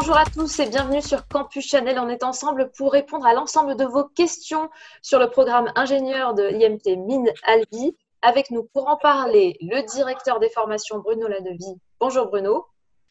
[0.00, 1.98] Bonjour à tous et bienvenue sur Campus Chanel.
[1.98, 4.70] On est ensemble pour répondre à l'ensemble de vos questions
[5.02, 7.94] sur le programme ingénieur de IMT Mine Albi.
[8.22, 11.78] Avec nous pour en parler, le directeur des formations Bruno Laneuvie.
[12.00, 12.64] Bonjour Bruno.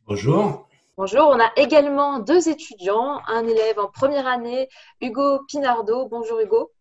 [0.08, 0.68] Bonjour.
[0.98, 1.30] Bonjour.
[1.30, 4.68] On a également deux étudiants, un élève en première année,
[5.00, 6.08] Hugo Pinardo.
[6.08, 6.72] Bonjour Hugo.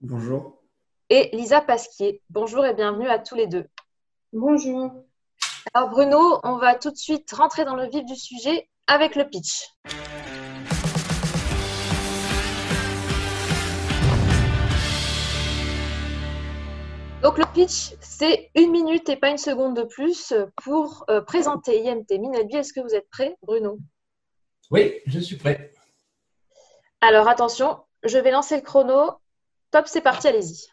[0.00, 0.62] Bonjour.
[1.10, 2.22] Et Lisa Pasquier.
[2.30, 3.66] Bonjour et bienvenue à tous les deux.
[4.32, 4.90] Bonjour.
[5.74, 9.24] Alors Bruno, on va tout de suite rentrer dans le vif du sujet avec le
[9.28, 9.70] pitch.
[17.22, 21.82] Donc le pitch, c'est une minute et pas une seconde de plus pour euh, présenter
[21.82, 22.56] IMT Minabi.
[22.56, 23.78] Est-ce que vous êtes prêt, Bruno?
[24.70, 25.72] Oui, je suis prêt.
[27.00, 29.12] Alors attention, je vais lancer le chrono.
[29.70, 30.66] Top, c'est parti, allez-y.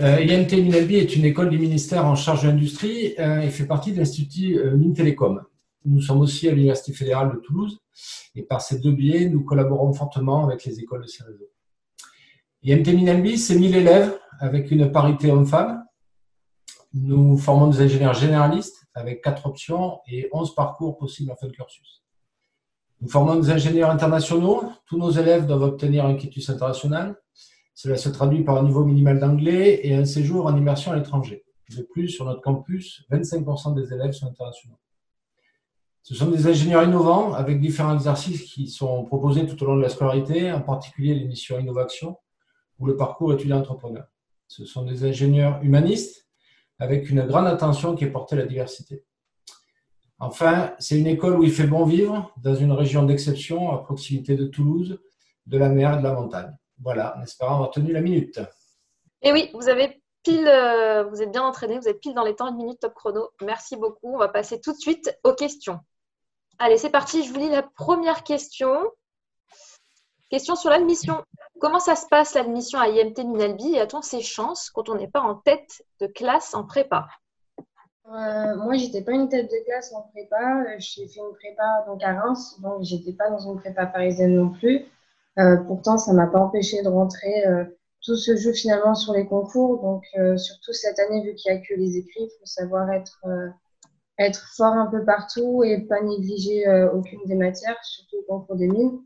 [0.00, 3.66] Euh, IMT Minalbi est une école du ministère en charge de l'industrie euh, et fait
[3.66, 5.42] partie de l'Institut Mines Télécom.
[5.84, 7.80] Nous sommes aussi à l'Université fédérale de Toulouse
[8.34, 11.50] et par ces deux biais, nous collaborons fortement avec les écoles de ces réseaux.
[12.62, 15.84] IMT Minalbi, c'est 1000 élèves avec une parité homme-femme.
[16.92, 21.52] Nous formons des ingénieurs généralistes avec quatre options et 11 parcours possibles en fin de
[21.52, 22.04] cursus.
[23.00, 24.62] Nous formons des ingénieurs internationaux.
[24.86, 27.16] Tous nos élèves doivent obtenir un quitus international.
[27.74, 31.44] Cela se traduit par un niveau minimal d'anglais et un séjour en immersion à l'étranger.
[31.74, 34.76] De plus, sur notre campus, 25% des élèves sont internationaux.
[36.02, 39.82] Ce sont des ingénieurs innovants avec différents exercices qui sont proposés tout au long de
[39.82, 42.18] la scolarité, en particulier les missions Innovation
[42.78, 44.06] ou le parcours étudiant-entrepreneur.
[44.48, 46.26] Ce sont des ingénieurs humanistes
[46.78, 49.04] avec une grande attention qui est portée à la diversité.
[50.18, 54.36] Enfin, c'est une école où il fait bon vivre, dans une région d'exception, à proximité
[54.36, 55.00] de Toulouse,
[55.46, 56.56] de la mer et de la montagne.
[56.78, 58.40] Voilà, en espérant avoir tenu la minute.
[59.22, 62.34] Et oui, vous avez pile, euh, vous êtes bien entraîné, vous êtes pile dans les
[62.34, 63.28] temps, une minute top chrono.
[63.42, 64.14] Merci beaucoup.
[64.14, 65.80] On va passer tout de suite aux questions.
[66.62, 67.24] Allez, c'est parti.
[67.24, 68.70] Je vous lis la première question.
[70.28, 71.24] Question sur l'admission.
[71.58, 73.76] Comment ça se passe l'admission à IMT Minalbi?
[73.76, 77.08] Et a-t-on ses chances quand on n'est pas en tête de classe en prépa?
[78.12, 80.76] Euh, Moi, j'étais pas une tête de classe en prépa.
[80.76, 84.50] J'ai fait une prépa donc à Reims, donc j'étais pas dans une prépa parisienne non
[84.50, 84.84] plus.
[85.38, 87.46] Euh, pourtant, ça m'a pas empêché de rentrer.
[87.46, 87.64] Euh,
[88.02, 89.80] tout ce jeu finalement sur les concours.
[89.80, 92.90] Donc, euh, surtout cette année, vu qu'il n'y a que les écrits, il faut savoir
[92.92, 93.18] être,
[94.20, 98.68] être fort un peu partout et pas négliger aucune des matières, surtout au concours des
[98.68, 99.00] mines.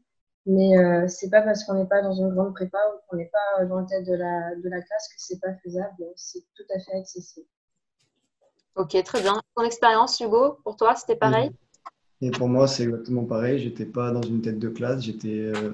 [0.46, 3.30] Mais euh, c'est pas parce qu'on n'est pas dans une grande prépa ou qu'on n'est
[3.30, 6.04] pas dans la tête de la, de la classe que c'est pas faisable.
[6.16, 7.46] C'est tout à fait accessible.
[8.76, 9.40] Ok, très bien.
[9.56, 11.50] Ton expérience, Hugo, pour toi, c'était pareil?
[12.20, 13.58] Et pour moi, c'est exactement pareil.
[13.58, 15.72] J'étais pas dans une tête de classe, j'étais euh,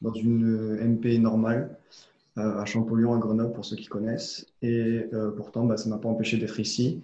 [0.00, 4.46] dans une MP normale euh, à Champollion, à Grenoble, pour ceux qui connaissent.
[4.60, 7.02] Et euh, pourtant, bah, ça m'a pas empêché d'être ici.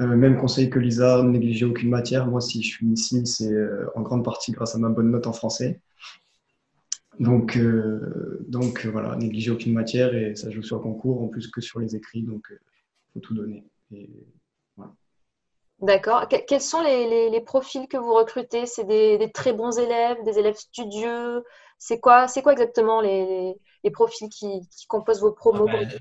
[0.00, 2.26] Euh, même conseil que Lisa, ne négligez aucune matière.
[2.26, 5.26] Moi, si je suis ici, c'est euh, en grande partie grâce à ma bonne note
[5.26, 5.80] en français.
[7.20, 8.44] Donc, euh,
[8.90, 11.94] voilà, négliger aucune matière et ça joue sur le concours en plus que sur les
[11.94, 13.64] écrits, donc il faut tout donner.
[14.76, 14.92] Voilà.
[15.80, 16.28] D'accord.
[16.28, 18.66] Que- quels sont les, les- les profils que vous recrutez?
[18.66, 21.44] C'est des, des très bons élèves, des élèves studieux?
[21.78, 23.54] C'est quoi, c'est quoi exactement les,
[23.92, 25.66] profils qui, qui composent vos promos?
[25.68, 26.00] Ah ben,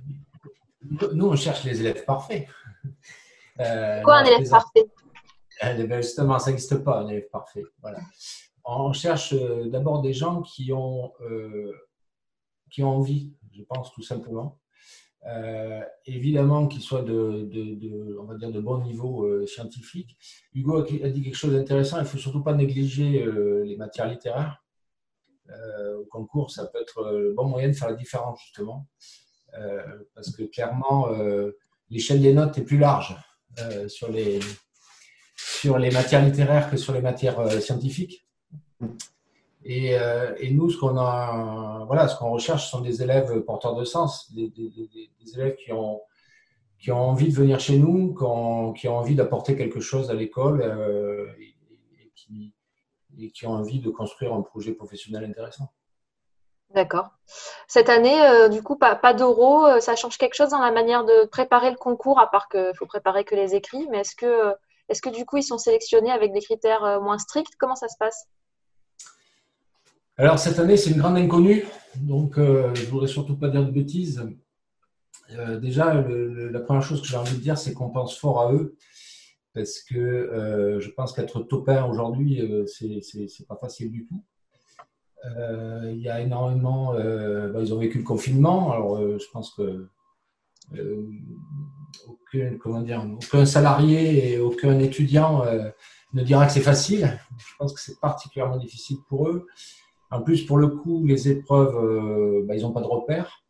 [1.14, 2.48] nous, on cherche les élèves parfaits.
[3.60, 4.88] Euh, Quoi un élève parfait?
[5.62, 7.64] Eh ben, justement, ça n'existe pas, un élève parfait.
[7.84, 8.00] Voilà.
[8.66, 11.72] On cherche euh, d'abord des gens qui ont, euh,
[12.72, 14.58] qui ont envie, je pense, tout simplement.
[15.26, 20.18] Euh, évidemment qu'ils soient de, on va dire de bon niveau euh, scientifique.
[20.54, 24.08] Hugo a, dit quelque chose d'intéressant, il ne faut surtout pas négliger euh, les matières
[24.08, 24.60] littéraires.
[26.00, 28.88] Au concours, ça peut être le bon moyen de faire la différence, justement.
[30.16, 31.10] Parce que clairement,
[31.90, 33.16] l'échelle des notes est plus large
[33.88, 34.40] sur les,
[35.36, 38.26] sur les matières littéraires que sur les matières scientifiques.
[39.66, 44.52] Et, euh, et nous, ce qu'on recherche, ce sont des élèves porteurs de sens, des,
[45.36, 46.02] élèves qui ont,
[46.90, 51.56] envie de venir chez nous, qui ont, envie d'apporter quelque chose à l'école euh, et,
[53.32, 55.72] qui, ont envie de construire un projet professionnel intéressant.
[56.72, 57.10] D'accord.
[57.68, 61.06] Cette année, euh, du coup, pas, pas d'oraux, ça change quelque chose dans la manière
[61.06, 64.54] de préparer le concours, à part qu'il faut préparer que les écrits, mais est-ce que,
[64.90, 67.56] est-ce que du coup, ils sont sélectionnés avec des critères moins stricts?
[67.58, 68.28] Comment ça se passe?
[70.16, 71.66] Alors cette année, c'est une grande inconnue,
[71.96, 74.24] donc euh, je voudrais surtout pas dire de bêtises.
[75.32, 78.54] Euh, déjà, la première chose que j'ai envie de dire, c'est qu'on pense fort à
[78.54, 78.76] eux,
[79.56, 84.24] parce que euh, je pense qu'être topin aujourd'hui, euh, c'est pas facile du tout.
[85.26, 89.88] Il y a énormément, bah, ils ont vécu le confinement, alors je pense que
[90.74, 95.44] aucun, comment dire, aucun salarié et aucun étudiant
[96.14, 97.18] ne dira que c'est facile.
[97.38, 99.48] Je pense que c'est particulièrement difficile pour eux.
[100.14, 103.44] En plus, pour le coup, les épreuves, bah, ils n'ont pas de repères.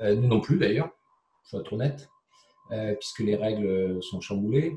[0.00, 0.90] nous non plus d'ailleurs,
[1.44, 2.10] faut être honnête,
[2.98, 4.76] puisque les règles sont chamboulées.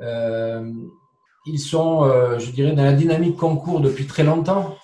[0.00, 2.04] ils sont,
[2.38, 4.76] je dirais, dans la dynamique concours depuis très longtemps.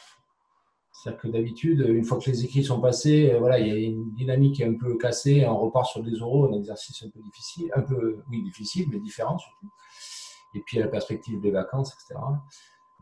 [1.03, 3.75] C'est-à-dire que d'habitude, une fois que les écrits sont passés, euh, voilà, il y a
[3.75, 7.73] une dynamique un peu cassée, on repart sur des oraux, un exercice un peu difficile,
[7.75, 9.67] un peu, oui, difficile, mais différent surtout.
[10.55, 12.21] Et puis la perspective des vacances, etc.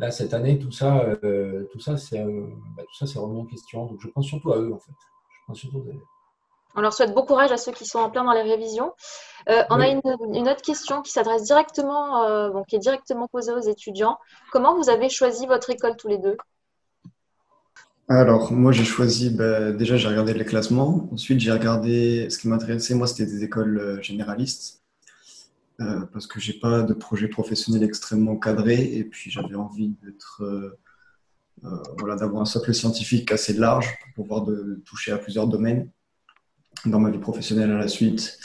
[0.00, 3.41] Là, cette année, tout ça, euh, tout ça, c'est, euh, bah, tout ça, c'est remis
[3.41, 3.87] en question.
[3.87, 4.93] Donc, je pense surtout à eux, en fait.
[5.31, 6.00] Je pense surtout à eux.
[6.76, 8.93] On leur souhaite bon courage à ceux qui sont en plein dans les révisions.
[9.47, 10.00] on a une,
[10.32, 14.19] une, autre question qui s'adresse directement, bon, qui est directement posée aux étudiants.
[14.52, 16.37] Comment vous avez choisi votre école tous les deux?
[18.11, 21.08] Alors, moi, j'ai choisi, bah, déjà, j'ai regardé les classements.
[21.12, 24.80] Ensuite, j'ai regardé, ce qui m'intéressait, moi, c'était des écoles euh, généralistes,
[25.81, 29.94] euh, parce que j'ai pas de projet professionnel extrêmement cadré, et puis j'avais envie
[30.41, 30.71] euh,
[31.99, 34.47] voilà, d'avoir un socle scientifique assez large pour pouvoir
[34.85, 35.91] toucher à plusieurs domaines
[36.87, 38.38] dans ma vie professionnelle à la suite.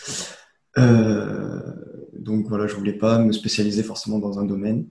[0.78, 4.88] donc voilà, je voulais pas me spécialiser forcément dans un domaine.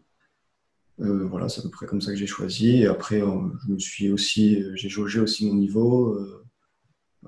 [1.00, 2.87] Euh, voilà, c'est à peu près comme ça que j'ai choisi.
[2.87, 6.19] Après, euh, je me suis aussi, euh, j'ai jaugé aussi mon niveau.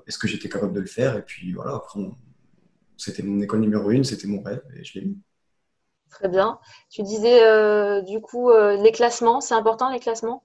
[0.07, 1.17] Est-ce que j'étais capable de le faire?
[1.17, 1.99] Et puis voilà, après,
[2.97, 5.17] c'était mon école numéro une, c'était mon rêve et je l'ai eu.
[6.09, 6.59] Très bien.
[6.89, 7.41] Tu disais
[8.03, 10.41] du coup les classements, c'est important les classements?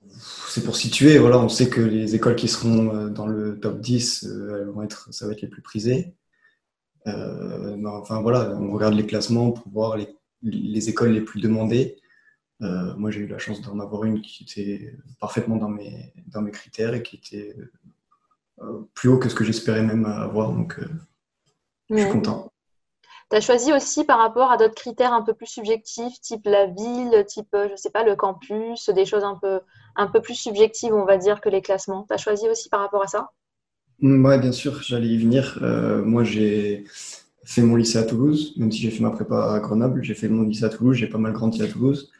[0.48, 4.24] C'est pour situer, voilà, on sait que les écoles qui seront dans le top 10,
[4.24, 6.14] elles vont être, ça va être les plus prisées.
[7.06, 10.08] enfin voilà, on regarde les classements pour voir les,
[10.42, 12.02] les écoles les plus demandées.
[12.62, 16.42] Euh, moi, j'ai eu la chance d'en avoir une qui était parfaitement dans mes, dans
[16.42, 17.56] mes critères et qui était
[18.60, 20.52] euh, plus haut que ce que j'espérais même avoir.
[20.52, 20.88] Donc, euh,
[21.92, 22.48] je suis content.
[23.30, 26.66] Tu as choisi aussi par rapport à d'autres critères un peu plus subjectifs, type la
[26.66, 29.60] ville, type, je sais pas, le campus, des choses un peu,
[29.96, 32.04] un peu plus subjectives, on va dire, que les classements.
[32.08, 33.30] Tu as choisi aussi par rapport à ça?
[34.00, 35.58] Mm, Oui, bien sûr, j'allais y venir.
[36.04, 36.84] moi, j'ai
[37.44, 40.28] fait mon lycée à Toulouse, même si j'ai fait ma prépa à Grenoble, j'ai fait
[40.28, 42.10] mon lycée à Toulouse, j'ai pas mal grandi à Toulouse.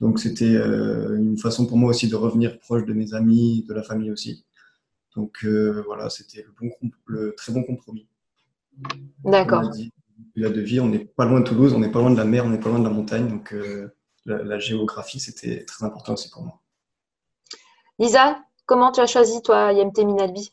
[0.00, 3.74] Donc c'était euh, une façon pour moi aussi de revenir proche de mes amis, de
[3.74, 4.44] la famille aussi.
[5.14, 6.44] Donc euh, voilà, c'était
[7.06, 8.06] le, très bon compromis.
[9.24, 9.70] D'accord.
[10.36, 12.24] La de vie, on n'est pas loin de Toulouse, on n'est pas loin de la
[12.24, 13.28] mer, on n'est pas loin de la montagne.
[13.28, 13.94] Donc euh,
[14.24, 16.60] la, géographie, c'était très important aussi pour moi.
[17.98, 20.52] Lisa, comment tu as choisi toi IMT Minalbi?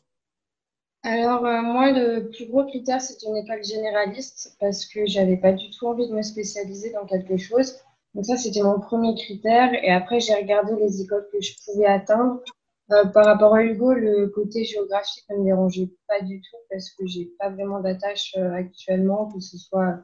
[1.04, 5.70] Alors, moi, le plus gros critère, c'est une école généraliste parce que j'avais pas du
[5.70, 7.76] tout envie de me spécialiser dans quelque chose.
[8.14, 9.72] Donc ça, c'était mon premier critère.
[9.72, 12.40] Et après, j'ai regardé les écoles que je pouvais atteindre.
[12.90, 16.90] Euh, par rapport à Hugo, le côté géographique ne me dérangeait pas du tout parce
[16.90, 19.98] que j'ai pas vraiment d'attache euh, actuellement, que ce soit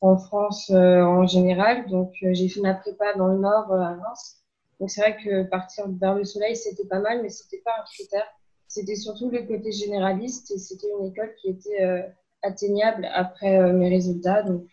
[0.00, 1.86] en France euh, en général.
[1.88, 4.42] Donc j'ai fait ma prépa dans le nord à Reims.
[4.80, 7.84] Donc c'est vrai que partir vers le soleil, c'était pas mal, mais c'était pas un
[7.84, 8.26] critère.
[8.68, 14.42] C'était surtout le côté généraliste et c'était une école qui était atteignable après mes résultats.
[14.42, 14.66] Donc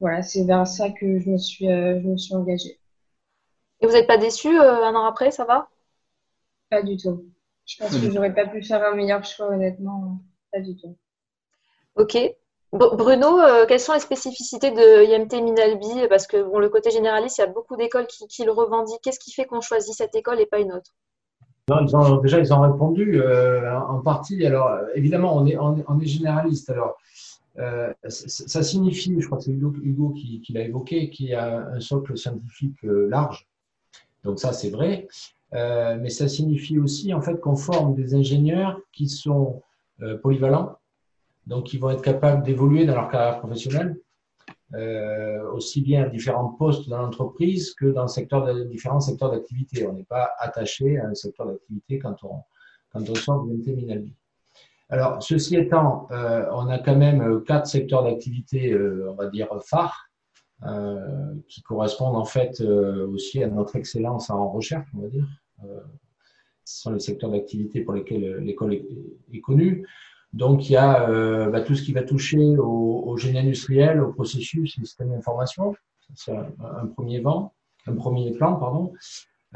[0.00, 2.80] voilà, c'est vers ça que je me suis, euh, je me suis engagée.
[3.80, 5.68] Et vous n'êtes pas déçu euh, un an après, ça va?
[6.70, 7.24] Pas du tout.
[7.66, 10.20] Je pense que j'aurais pas pu faire un meilleur choix, honnêtement.
[10.52, 10.96] Pas du tout.
[11.96, 12.18] Ok.
[12.72, 16.08] Bruno, euh, quelles sont les spécificités de IMT Minalbi?
[16.08, 19.00] Parce que bon, le côté généraliste, il y a beaucoup d'écoles qui, le revendiquent.
[19.02, 20.92] Qu'est-ce qui fait qu'on choisit cette école et pas une autre?
[22.22, 24.44] Déjà, ils ont répondu en partie.
[24.46, 26.70] Alors, évidemment, on est, on est généraliste.
[26.70, 26.96] Alors,
[27.58, 31.80] euh, ça signifie, je crois que c'est Hugo, qui, l'a évoqué, qu'il y a un
[31.80, 33.48] socle scientifique euh, large.
[34.24, 35.08] Donc ça, c'est vrai.
[35.52, 39.62] Euh, mais ça signifie aussi en fait qu'on forme des ingénieurs qui sont
[40.22, 40.78] polyvalents,
[41.46, 44.00] donc qui vont être capables d'évoluer dans leur carrière professionnelle,
[45.52, 48.06] aussi bien à différents postes dans l'entreprise que dans
[48.70, 49.86] différents secteurs d'activité.
[49.86, 52.36] On n'est pas attaché à un secteur d'activité quand on,
[52.92, 54.10] quand on sort de.
[54.90, 59.28] Alors, ceci étant, euh, on a quand même euh, quatre secteurs d'activité, euh, on va
[59.28, 60.06] dire, phares,
[61.48, 65.26] qui correspondent en fait aussi à notre excellence en recherche, on va dire.
[66.64, 69.86] Ce sont les secteurs d'activité pour lesquels l'école est, connue.
[70.32, 74.78] Donc, il y a bah, tout ce qui va toucher au, génie industriel, au processus,
[74.78, 75.74] au système d'information.
[76.14, 77.52] C'est un, premier vent,
[77.86, 78.92] un premier plan, pardon.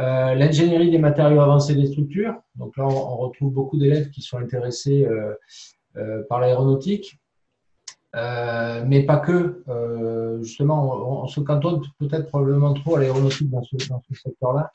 [0.00, 2.34] Euh, l'ingénierie des matériaux avancés des structures.
[2.56, 5.34] Donc là, on, retrouve beaucoup d'élèves qui sont intéressés euh,
[5.96, 7.20] euh, par l'aéronautique,
[8.14, 9.62] mais pas que.
[10.42, 13.76] justement, on, se cantonne peut-être probablement trop à l'aéronautique dans ce,
[14.12, 14.70] secteur-là.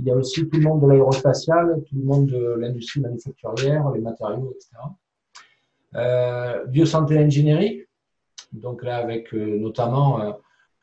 [0.00, 3.90] Il y a aussi tout le monde de l'aérospatial, tout le monde de l'industrie manufacturière,
[3.90, 4.76] les matériaux, etc.
[6.68, 7.84] biosanté ingénierie,
[8.52, 10.36] donc là avec notamment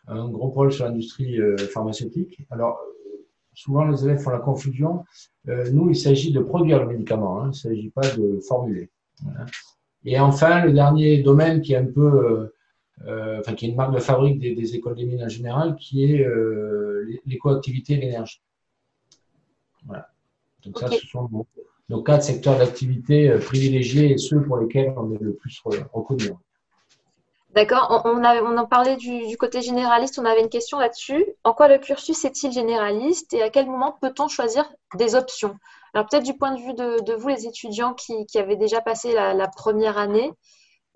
[0.07, 1.39] un gros pôle sur l'industrie
[1.73, 2.41] pharmaceutique.
[2.49, 2.79] Alors,
[3.53, 5.05] souvent les élèves font la confusion.
[5.45, 8.89] nous, il s'agit de produire le médicament, hein, il ne s'agit pas de formuler.
[10.03, 12.51] Et enfin, le dernier domaine qui est un peu,
[13.07, 16.27] enfin, qui est une marque de fabrique des, écoles des mines en général, qui est
[17.25, 18.41] l'écoactivité et l'énergie.
[19.85, 20.09] Voilà.
[20.65, 21.29] Donc ça, ce sont
[21.89, 25.61] nos, quatre secteurs d'activité euh, privilégiés et ceux pour lesquels on est le plus
[25.93, 26.31] reconnu.
[27.51, 28.01] D'accord.
[28.03, 30.19] On, on, en parlait du, côté généraliste.
[30.19, 31.25] On avait une question là-dessus.
[31.43, 34.65] En quoi le cursus est-il généraliste et à quel moment peut-on choisir
[34.95, 35.55] des options?
[35.93, 39.13] Alors peut-être du point de vue de, vous, les étudiants qui, qui, avaient déjà passé
[39.13, 40.33] la, première année,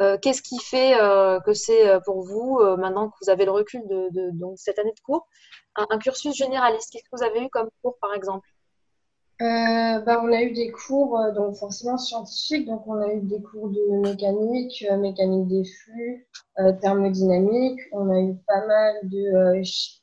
[0.02, 3.82] euh, qu'est-ce qui fait euh, que c'est pour vous, maintenant que vous avez le recul
[3.88, 5.30] de, donc, cette année de cours,
[5.76, 6.92] un cursus généraliste?
[6.92, 8.46] Qu'est-ce que vous avez eu comme cours, par exemple?
[9.42, 13.22] Euh, bah, on a eu des cours, euh, donc forcément scientifiques, donc on a eu
[13.22, 16.28] des cours de mécanique, euh, mécanique des flux,
[16.82, 20.00] thermodynamique, on a eu pas mal de ce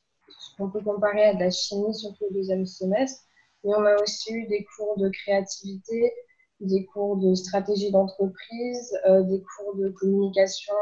[0.57, 3.21] qu'on peut comparer à de la chimie, surtout le deuxième semestre,
[3.63, 6.13] mais on a aussi eu des cours de créativité,
[6.59, 10.73] des cours de stratégie d'entreprise, des cours de communication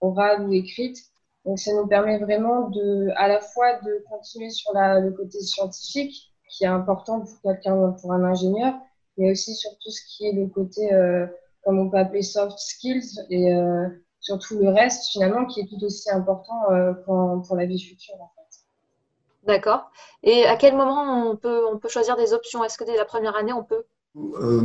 [0.00, 0.96] orale ou écrite.
[1.44, 5.40] Donc ça nous permet vraiment de, à la fois de continuer sur la, le côté
[5.40, 8.74] scientifique, qui est important pour quelqu'un, pour un ingénieur,
[9.16, 11.26] mais aussi sur tout ce qui est le côté, euh,
[11.64, 13.88] comme on peut appeler soft skills, et euh,
[14.18, 17.80] sur tout le reste, finalement, qui est tout aussi important euh, pour, pour, la vie
[17.80, 19.46] future, en fait.
[19.46, 19.90] D'accord.
[20.22, 22.62] Et à quel moment on peut, on peut choisir des options?
[22.64, 23.84] Est-ce que dès la première année, on peut?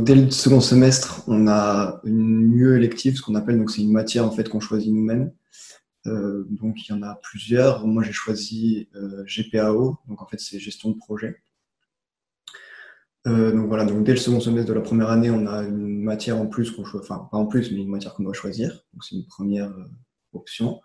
[0.00, 3.92] Dès le second semestre, on a une mieux élective, ce qu'on appelle, donc c'est une
[3.92, 5.32] matière en fait qu'on choisit nous-mêmes.
[6.04, 7.86] donc il y en a plusieurs.
[7.86, 8.88] Moi j'ai choisi
[9.24, 11.40] GPAO, donc en fait c'est gestion de projet.
[13.26, 16.02] Euh, donc voilà, donc dès le second semestre de la première année, on a une
[16.02, 18.84] matière en plus qu'on enfin pas en plus, mais une matière qu'on doit choisir.
[18.92, 19.84] Donc c'est une première euh,
[20.32, 20.80] option.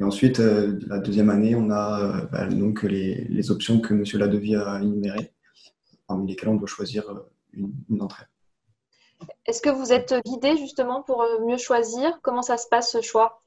[0.00, 4.04] Et ensuite, euh, la deuxième année, on a bah, donc les, options que M.
[4.14, 5.32] Ladevier a énumérées,
[6.08, 7.04] parmi lesquelles on doit choisir
[7.52, 9.28] une, une d'entre elles.
[9.46, 12.18] Est-ce que vous êtes guidé justement pour mieux choisir?
[12.22, 13.43] Comment ça se passe ce choix?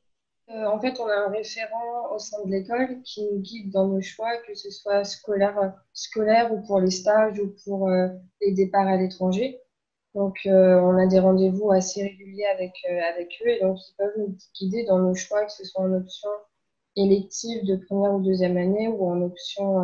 [0.50, 3.88] Euh, en fait, on a un référent au sein de l'école qui nous guide dans
[3.88, 8.08] nos choix, que ce soit scolaire, ou pour les stages ou pour euh,
[8.42, 9.60] les départs à l'étranger.
[10.16, 12.74] Donc, euh, on a des rendez-vous assez réguliers avec,
[13.14, 15.94] avec eux et donc ils peuvent nous guider dans nos choix, que ce soit en
[15.94, 16.30] option
[16.96, 19.84] élective de première ou deuxième année ou en option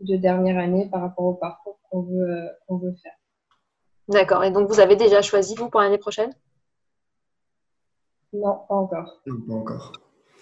[0.00, 3.14] de dernière année par rapport au parcours qu'on veut, qu'on veut faire.
[4.08, 4.44] D'accord.
[4.44, 6.34] Et donc, vous avez déjà choisi, vous, pour l'année prochaine?
[8.34, 9.22] Non, pas encore.
[9.24, 9.92] pas encore.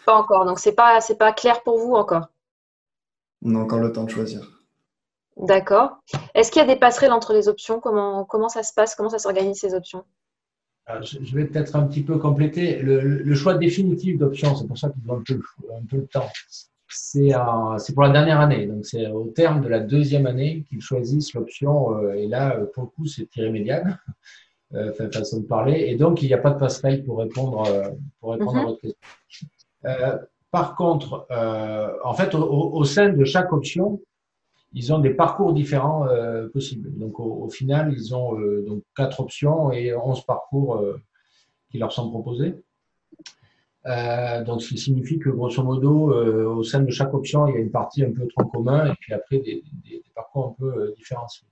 [0.06, 0.44] Pas encore.
[0.46, 2.28] Donc, ce n'est pas, pas clair pour vous encore
[3.42, 4.40] On a encore le temps de choisir.
[5.36, 5.98] D'accord.
[6.34, 7.80] Est-ce qu'il y a des passerelles entre les options?
[7.80, 8.94] Comment, comment ça se passe?
[8.94, 10.04] Comment ça s'organise ces options?
[11.00, 12.80] Je vais peut-être un petit peu compléter.
[12.80, 15.40] Le, choix définitif d'options, c'est pour ça qu'il faut un peu,
[15.74, 16.28] un peu le temps.
[16.88, 18.66] C'est pour la dernière année.
[18.66, 21.96] Donc, c'est au terme de la deuxième année qu'ils choisissent l'option.
[21.96, 23.98] Euh, et là, pour le coup, c'est irrémédiable
[24.74, 25.84] euh, façon de parler.
[25.88, 28.66] Et donc, il n'y a pas de passerelle pour répondre, euh, pour répondre à mhm.
[28.68, 29.48] votre question.
[29.84, 30.18] Euh,
[30.50, 31.26] par contre,
[32.04, 34.00] en fait, au, au, sein de chaque option,
[34.74, 36.90] ils ont des parcours différents euh, possibles.
[36.98, 40.82] Donc, au, au, final, ils ont euh, donc quatre options et onze parcours
[41.70, 42.54] qui leur sont proposés.
[44.46, 47.60] donc, ce qui signifie que, grosso modo, au sein de chaque option, il y a
[47.60, 50.94] une partie un peu tronc commun et puis après des, des, des parcours un peu
[50.96, 51.46] différenciés.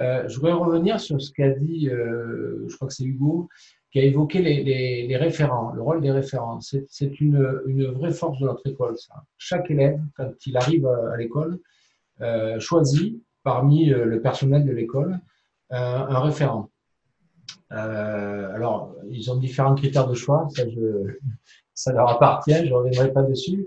[0.00, 3.48] Euh, je voudrais revenir sur ce qu'a dit, euh, je crois que c'est Hugo,
[3.90, 6.60] qui a évoqué les, référents, le rôle des référents.
[6.60, 7.42] C'est une,
[7.92, 8.96] vraie force de notre école.
[8.98, 9.14] Ça.
[9.38, 11.58] Chaque élève, quand il arrive à, l'école,
[12.20, 15.18] euh, choisit parmi le personnel de l'école
[15.70, 16.70] un référent.
[17.70, 20.48] alors, ils ont différents critères de choix,
[21.74, 23.66] ça, leur appartient, je ne reviendrai pas dessus.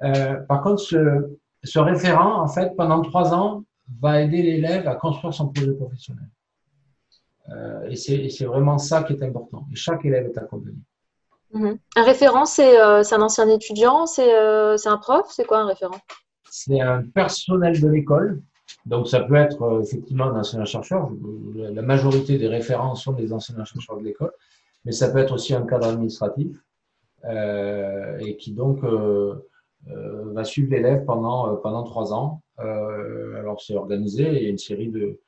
[0.00, 3.64] par contre, ce référent, en fait, pendant trois ans,
[3.98, 6.28] va aider l'élève à construire son projet professionnel.
[7.48, 9.66] Euh, et c'est vraiment ça qui est important.
[9.72, 10.78] Et chaque élève est accompagné.
[11.52, 11.78] Mhm.
[11.96, 15.98] Un référent, euh, c'est un ancien étudiant, euh, c'est un prof, c'est quoi un référent?
[16.48, 18.42] C'est un personnel de l'école.
[18.86, 21.10] Donc ça peut être effectivement un enseignant-chercheur.
[21.56, 24.32] La majorité des référents sont des enseignants-chercheurs de l'école,
[24.84, 26.56] mais ça peut être aussi un cadre administratif
[27.28, 28.80] et qui donc
[29.86, 34.58] va suivre l'élève pendant, pendant trois ans euh, alors c'est organisé, il y a une
[34.58, 35.18] série de,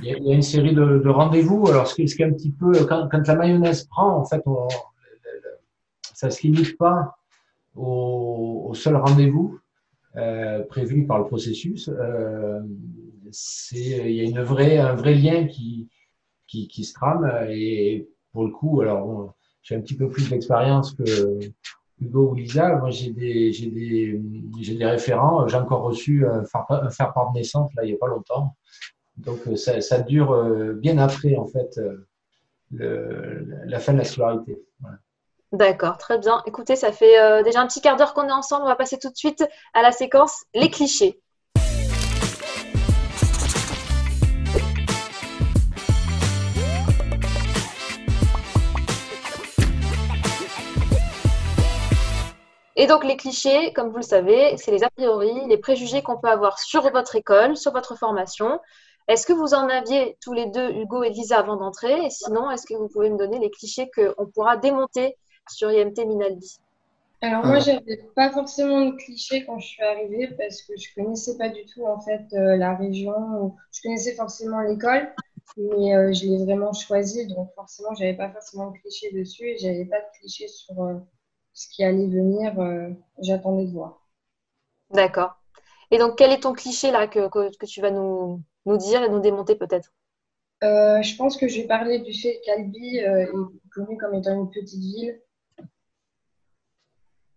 [0.00, 1.68] il y a, une série de, rendez-vous.
[1.68, 4.42] Alors ce qui, est un petit peu, quand, la mayonnaise prend, en fait,
[6.14, 7.16] ça ne se limite pas
[7.74, 9.58] au, seul rendez-vous
[10.16, 11.88] euh, prévu par le processus.
[11.88, 12.60] Euh,
[13.72, 15.88] il y a une vraie, un vrai lien qui,
[16.46, 21.38] qui, se trame et pour le coup, alors j'ai un petit peu plus d'expérience que,
[22.02, 24.20] Hugo ou Lisa, moi j'ai des, j'ai des,
[24.60, 25.46] j'ai référents.
[25.46, 28.56] Encore reçu un faire, part de naissance là il n'y a pas longtemps.
[29.16, 31.80] Donc ça, dure bien après en fait
[32.72, 34.60] la fin de la scolarité.
[35.52, 36.42] D'accord, très bien.
[36.46, 38.64] Écoutez, ça fait déjà un petit quart d'heure qu'on est ensemble.
[38.64, 39.44] On va passer tout de suite
[39.74, 41.21] à la séquence les clichés.
[52.82, 56.18] Et donc les clichés, comme vous le savez, c'est les a priori, les préjugés qu'on
[56.18, 58.58] peut avoir sur votre école, sur votre formation.
[59.06, 61.92] Est-ce que vous en aviez tous les deux, Hugo et Lisa, avant d'entrer?
[62.04, 65.16] Et sinon, est-ce que vous pouvez me donner les clichés qu'on pourra démonter
[65.48, 66.58] sur IMT Minalbi
[67.24, 71.38] alors moi, j'avais pas forcément de clichés quand je suis arrivée parce que je connaissais
[71.38, 73.54] pas du tout en fait euh, la région.
[73.70, 75.14] Je connaissais forcément l'école,
[75.56, 79.56] mais euh, je l'ai vraiment choisie, donc forcément, j'avais pas forcément de clichés dessus et
[79.56, 80.94] j'avais pas de clichés sur euh,
[81.54, 82.88] ce qui allait venir, euh,
[83.20, 84.00] j'attendais de voir.
[84.90, 85.36] D'accord.
[85.90, 89.08] Et donc, quel est ton cliché là que, que, tu vas nous, nous, dire et
[89.08, 89.92] nous démonter peut-être?
[90.64, 94.34] Euh, Je pense que je vais parler du fait qu'Albi euh, est connu comme étant
[94.34, 95.20] une petite ville.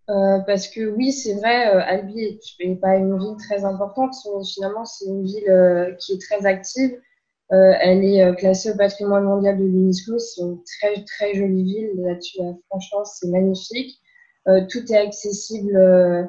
[0.07, 5.05] parce que oui, c'est vrai, Albi n'est pas une ville très importante, mais finalement, c'est
[5.05, 7.01] une ville qui est très active.
[7.49, 10.19] elle est classée au patrimoine mondial de l'UNESCO.
[10.19, 11.91] C'est une très, très jolie ville.
[11.97, 13.99] Là-dessus, franchement, c'est magnifique.
[14.47, 16.23] Euh, tout est accessible euh,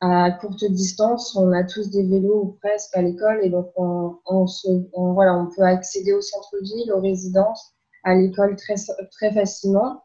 [0.00, 1.36] à courte distance.
[1.36, 5.46] On a tous des vélos ou presque à l'école et donc on, se, voilà, on
[5.54, 8.76] peut accéder au centre-ville, aux résidences, à l'école très,
[9.10, 10.02] très facilement.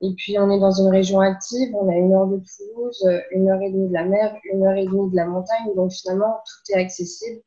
[0.00, 3.48] Et puis on est dans une région active, on a une heure de Toulouse, une
[3.48, 6.40] heure et demie de la mer, une heure et demie de la montagne, donc finalement
[6.44, 7.40] tout est accessible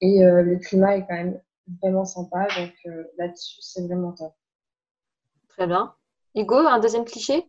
[0.00, 1.40] et euh, le climat est quand même
[1.80, 2.72] vraiment sympa, donc
[3.16, 4.32] là-dessus c'est vraiment top.
[5.50, 5.94] Très bien.
[6.34, 7.48] Hugo, un deuxième cliché?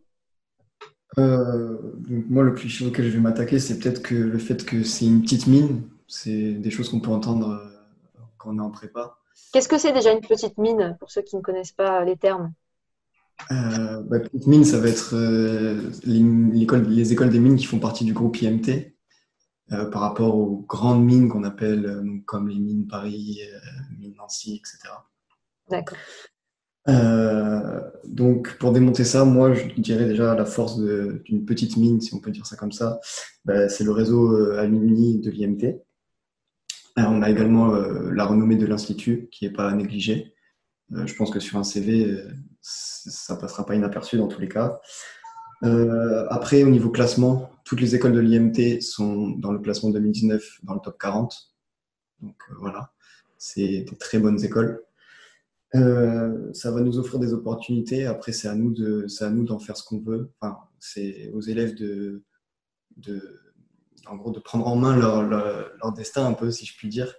[1.18, 1.76] Euh,
[2.08, 5.22] moi, le cliché auquel je vais m'attaquer, c'est peut-être que le fait que c'est une
[5.22, 9.18] petite mine, c'est des choses qu'on peut entendre euh, quand on est en prépa.
[9.52, 12.52] Qu'est-ce que c'est déjà une petite mine, pour ceux qui ne connaissent pas les termes?
[13.50, 16.62] Euh, bah, Petite mine, ça va être euh, les,
[17.12, 18.92] écoles des mines qui font partie du groupe IMT,
[19.68, 23.40] par rapport aux grandes mines qu'on appelle comme les mines Paris,
[23.98, 24.94] mines Nancy, etc.
[25.68, 25.98] D'accord.
[26.88, 32.14] Euh, donc, pour démonter ça, moi, je dirais déjà la force d'une petite mine, si
[32.14, 33.00] on peut dire ça comme ça,
[33.44, 35.80] bah, c'est le réseau euh, alumni de l'IMT.
[36.98, 40.34] Euh, on a également la renommée de l'Institut, qui n'est pas à négliger.
[40.90, 42.16] je pense que sur un CV,
[42.60, 44.80] ça passera pas inaperçu dans tous les cas.
[46.30, 50.74] après, au niveau classement, toutes les écoles de l'IMT sont dans le classement 2019 dans
[50.74, 51.34] le top 40.
[52.22, 52.92] Donc voilà,
[53.36, 54.85] c'est des très bonnes écoles.
[55.74, 58.06] Euh, ça va nous offrir des opportunités.
[58.06, 60.30] Après, c'est à nous de, c'est à nous d'en faire ce qu'on veut.
[60.40, 62.22] Enfin, c'est aux élèves de,
[62.96, 63.40] de,
[64.06, 67.14] en gros, de prendre en main leur, leur, destin un peu, si je puis dire.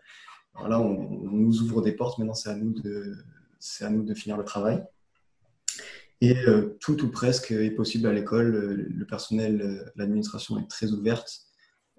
[0.55, 2.17] Voilà, on, nous ouvre des portes.
[2.19, 3.15] Maintenant, c'est à nous de,
[3.59, 4.83] c'est à nous de finir le travail.
[6.21, 8.87] Et euh, tout ou presque est possible à l'école.
[8.89, 11.41] Le personnel, l'administration est très ouverte.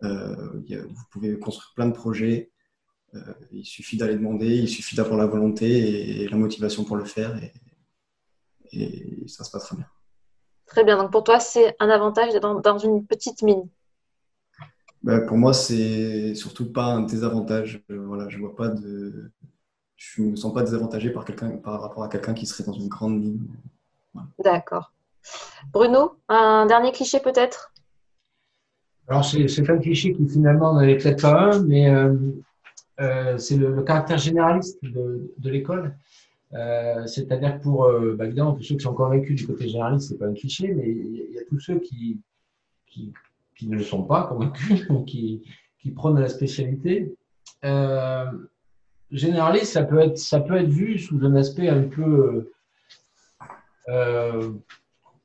[0.02, 2.50] Euh, vous pouvez construire plein de projets.
[3.14, 3.20] Euh,
[3.52, 7.38] il suffit d'aller demander, il suffit d'avoir la volonté et la motivation pour le faire
[7.42, 7.52] et,
[9.26, 9.86] ça se passera bien.
[10.66, 10.98] Très bien.
[10.98, 13.66] Donc pour toi, c'est un avantage d'être dans, une petite mine
[15.02, 17.82] ben, Pour moi, c'est surtout pas un désavantage.
[17.90, 19.30] Euh, voilà, je vois pas de,
[19.96, 22.88] je me sens pas désavantagé par quelqu'un par rapport à quelqu'un qui serait dans une
[22.88, 23.48] grande mine.
[24.38, 24.92] D'accord.
[25.72, 27.72] Bruno, un dernier cliché peut-être?
[29.08, 32.14] Alors c'est un cliché qui finalement n'avait peut-être pas un, mais euh,
[32.98, 35.96] c'est le, caractère généraliste de, l'école.
[36.54, 40.18] Euh, C'est-à-dire pour, euh, bah, évidemment, pour ceux qui sont convaincus du côté généraliste, c'est
[40.18, 42.20] pas un cliché, mais il y a tous ceux qui,
[43.62, 45.42] ne le sont pas convaincus, qui,
[45.80, 47.14] qui prônent la spécialité.
[47.64, 48.30] Euh,
[49.10, 52.50] généraliste, ça peut, être, vu sous un aspect un peu,
[53.88, 54.52] euh,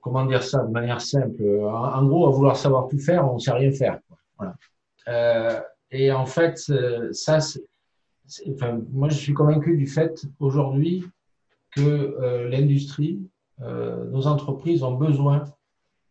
[0.02, 1.42] comment dire ça de manière simple.
[1.66, 4.00] En, gros, à vouloir savoir tout faire, on sait rien faire.
[5.94, 7.38] Et en fait, euh, ça,
[8.92, 11.06] moi, je suis convaincu du fait aujourd'hui
[11.76, 13.22] que euh, l'industrie,
[13.62, 15.44] euh, nos entreprises ont besoin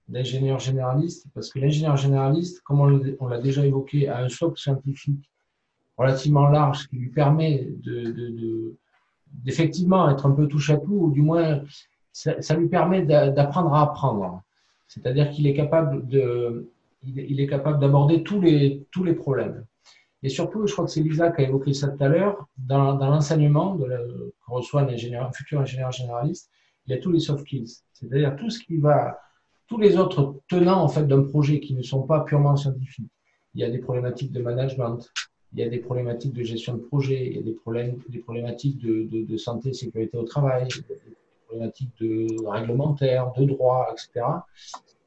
[0.06, 2.80] d'ingénieurs généralistes parce que l'ingénieur généraliste, comme
[3.18, 5.28] on l'a déjà évoqué, a un socle scientifique
[5.98, 8.76] relativement large qui lui permet de,
[9.26, 11.62] d'effectivement être un peu touche à tout, ou du moins
[12.12, 14.42] ça, ça lui permet d'apprendre à apprendre.
[14.86, 16.70] C'est-à-dire qu'il est capable de,
[17.16, 19.64] est capable d'aborder tous les, tous les problèmes.
[20.22, 22.96] Et surtout, je crois que c'est Lisa qui a évoqué ça tout à l'heure, dans,
[22.96, 26.50] l'enseignement qu'on reçoit un, futur ingénieur généraliste,
[26.86, 29.18] il y a tous les soft skills, c'est-à-dire tout ce qui va
[29.66, 33.10] tous les autres tenants en fait d'un projet qui ne sont pas purement scientifiques.
[33.54, 35.10] Il y a des problématiques de management,
[35.52, 38.18] il y a des problématiques de gestion de projet, il y a des, problèmes, des
[38.18, 40.98] problématiques de, de, de santé sécurité au travail, des
[41.46, 44.26] problématiques de réglementaire, de droit, etc.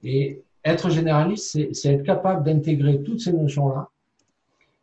[0.03, 3.89] Et être généraliste, c'est être capable d'intégrer toutes ces notions-là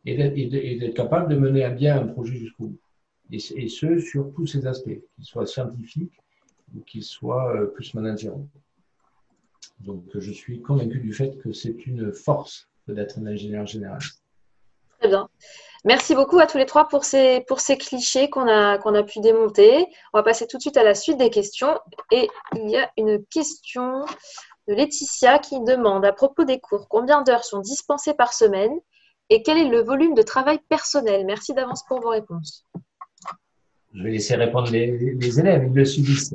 [0.05, 2.81] et d'être capable de mener à bien un projet jusqu'au bout.
[3.31, 6.13] Et, ce, sur tous ces aspects, qu'ils soient scientifiques
[6.75, 8.47] ou qu'ils soient euh, plus managériaux.
[9.81, 14.23] Donc, je suis convaincu du fait que c'est une force d'être un ingénieur généraliste.
[14.99, 15.29] Très bien.
[15.85, 19.03] Merci beaucoup à tous les trois pour ces, pour ces clichés qu'on a, qu'on a
[19.03, 19.87] pu démonter.
[20.13, 21.81] On va passer tout de suite à la suite des questions.
[22.13, 24.05] Et il y a une question
[24.69, 28.73] de Laetitia qui demande à propos des cours, combien d'heures sont dispensées par semaine?
[29.31, 31.25] Et quel est le volume de travail personnel?
[31.27, 32.67] Merci d'avance pour vos réponses.
[33.95, 36.35] Je vais laisser répondre les, les élèves, ils le subissent.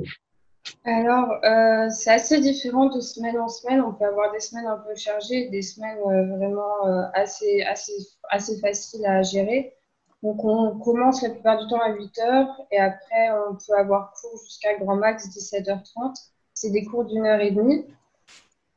[0.84, 3.80] Alors, euh, c'est assez différent de semaine en semaine.
[3.80, 7.92] On peut avoir des semaines un peu chargées, des semaines euh, vraiment euh, assez, assez,
[8.30, 9.74] assez faciles à gérer.
[10.22, 14.12] Donc, on commence la plupart du temps à 8 heures et après, on peut avoir
[14.12, 16.30] cours jusqu'à grand max 17h30.
[16.54, 17.86] C'est des cours d'une heure et demie.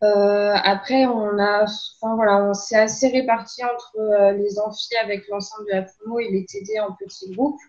[0.02, 5.76] Après, on a, enfin voilà, on s'est assez réparti entre les amphis avec l'ensemble de
[5.76, 7.60] la promo et les TD en petits groupes.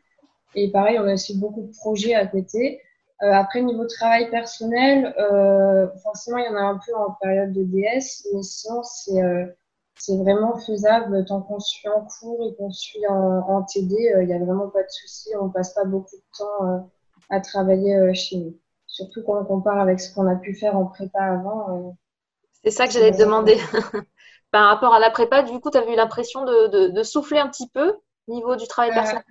[0.54, 2.80] Et pareil, on a aussi beaucoup de projets à côté.
[3.22, 7.52] Euh, après, niveau travail personnel, euh, forcément, il y en a un peu en période
[7.52, 9.46] de DS, mais sinon, c'est euh,
[9.98, 13.94] c'est vraiment faisable tant qu'on suit en cours et qu'on suit en, TD.
[14.22, 15.30] Il n'y a vraiment pas de souci.
[15.40, 16.90] On ne passe pas beaucoup de temps
[17.30, 18.58] à travailler chez nous.
[18.86, 21.94] Surtout quand on compare avec ce qu'on a pu faire en prépa avant.
[22.64, 23.56] C'est ça que j'allais te demander.
[24.50, 27.38] Par rapport à la prépa, du coup, tu as eu l'impression de, de, de, souffler
[27.38, 29.24] un petit peu au niveau du travail personnel?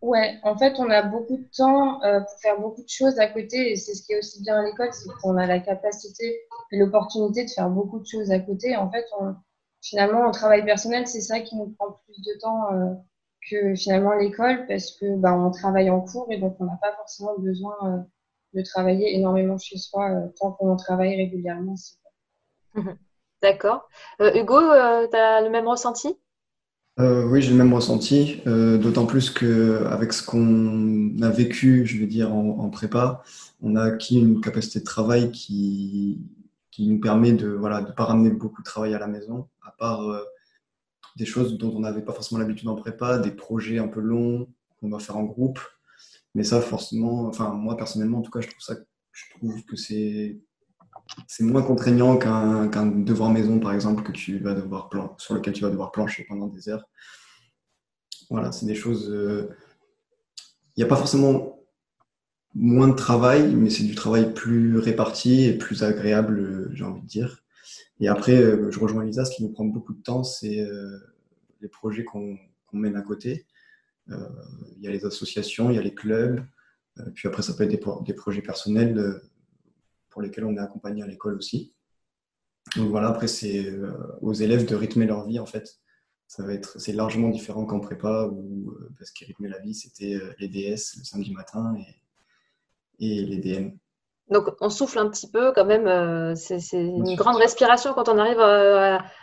[0.00, 3.26] Ouais, en fait, on a beaucoup de temps euh, pour faire beaucoup de choses à
[3.26, 3.72] côté.
[3.72, 6.40] Et c'est ce qui est aussi bien à l'école, c'est qu'on a la capacité
[6.72, 8.76] et l'opportunité de faire beaucoup de choses à côté.
[8.76, 9.34] En fait, on,
[9.82, 12.94] finalement, en travail personnel, c'est ça qui nous prend plus de temps euh,
[13.50, 16.92] que finalement l'école parce que bah, on travaille en cours et donc on n'a pas
[16.96, 17.98] forcément besoin euh,
[18.54, 21.76] de travailler énormément chez soi tant qu'on travaille régulièrement.
[23.42, 23.88] D'accord.
[24.20, 24.58] Hugo,
[25.10, 26.16] tu as le même ressenti?
[27.00, 31.98] Euh, oui, j'ai le même ressenti, euh, d'autant plus qu'avec ce qu'on a vécu, je
[31.98, 33.24] veux dire, en, prépa,
[33.60, 36.20] on a acquis une capacité de travail qui,
[36.70, 39.48] qui nous permet de ne voilà, de pas ramener beaucoup de travail à la maison,
[39.66, 40.22] à part euh,
[41.16, 44.48] des choses dont on n'avait pas forcément l'habitude en prépa, des projets un peu longs
[44.80, 45.58] qu'on va faire en groupe.
[46.36, 48.76] Mais ça, forcément, enfin, moi personnellement, en tout cas, je trouve, ça,
[49.12, 50.38] je trouve que c'est
[51.26, 55.62] c'est moins contraignant qu'un devoir maison, par exemple, que tu vas devoir sur lequel tu
[55.62, 56.88] vas devoir plancher pendant des heures.
[58.30, 59.10] Voilà, c'est des choses.
[59.10, 59.48] Euh,
[60.76, 61.60] il n'y a pas forcément
[62.54, 67.02] moins de travail, mais c'est du travail plus réparti et plus agréable, euh, j'ai envie
[67.02, 67.44] de dire.
[68.00, 70.66] Et après, euh, je rejoins Lisa, ce qui nous prend beaucoup de temps, c'est
[71.60, 72.38] les projets qu'on
[72.72, 73.46] mène à côté.
[74.08, 76.44] Il y a les associations, il y a les clubs,
[77.14, 79.22] puis après, ça peut être des projets personnels
[80.14, 81.74] pour lesquels on est accompagné à l'école aussi.
[82.76, 85.80] Donc voilà, après, c'est euh, aux élèves de rythmer leur vie, en fait.
[86.28, 89.74] Ça va être, c'est largement différent qu'en prépa, où euh, parce qu'ils rythmaient la vie,
[89.74, 91.74] c'était euh, les DS le samedi matin
[92.98, 93.70] et, et les DM.
[94.30, 96.34] Donc, on souffle un petit peu quand même.
[96.36, 98.40] c'est une grande respiration quand on arrive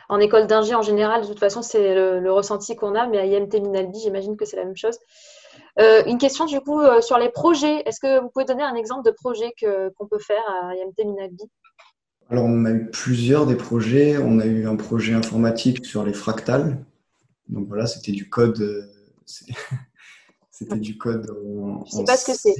[0.10, 1.24] en école d'ingé en général.
[1.24, 3.08] De toute façon, c'est le, ressenti qu'on a.
[3.08, 5.00] Mais à IMT Minalbi, j'imagine que c'est la même chose.
[5.80, 7.84] Euh, une question du coup euh, sur les projets.
[7.86, 11.44] Est-ce que vous pouvez donner un exemple de projet qu'on peut faire à IMT Minagbi
[12.30, 14.18] Alors on a eu plusieurs des projets.
[14.18, 16.84] On a eu un projet informatique sur les fractales.
[17.48, 18.60] Donc voilà, c'était du code.
[18.62, 18.86] Euh,
[20.52, 21.30] c'était du code.
[21.46, 22.56] En, Je sais pas ce que c'est.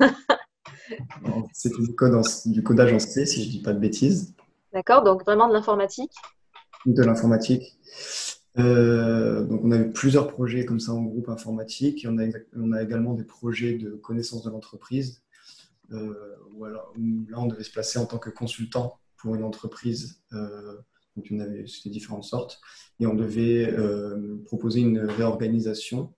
[1.52, 4.34] c'était du, code du codage en C, si je dis pas de bêtises.
[4.72, 6.12] D'accord, donc vraiment de l'informatique.
[6.86, 7.78] De l'informatique.
[8.58, 12.18] Euh, donc on a eu plusieurs projets comme ça en groupe informatique on
[12.72, 15.22] a, également des projets de connaissance de l'entreprise.
[15.92, 16.84] Euh, là
[17.36, 20.22] on devait se placer en tant que consultant pour une entreprise.
[20.32, 20.76] Euh,
[21.16, 22.60] donc on avait c'était différentes sortes
[23.00, 23.74] et on devait
[24.44, 26.12] proposer une réorganisation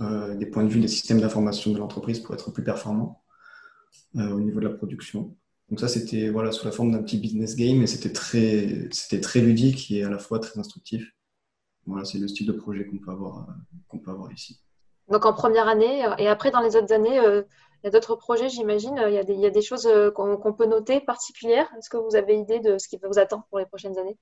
[0.00, 3.22] des points de vue des systèmes d'information de l'entreprise pour être plus performant
[4.14, 5.36] au niveau de la production.
[5.70, 9.20] Donc ça, c'était voilà, sous la forme d'un petit business game et c'était très, c'était
[9.20, 11.10] très ludique et à la fois très instructif.
[11.86, 13.46] Voilà, c'est le style de projet qu'on peut avoir,
[13.88, 14.60] qu'on peut avoir ici.
[15.08, 17.42] Donc en première année euh, et après dans les autres années, euh,
[17.82, 18.96] il y a d'autres projets, j'imagine.
[18.96, 21.70] Il, il, y a des choses euh, qu'on peut noter particulières?
[21.78, 24.16] Est-ce que vous avez idée de ce qui vous attendre pour les prochaines années?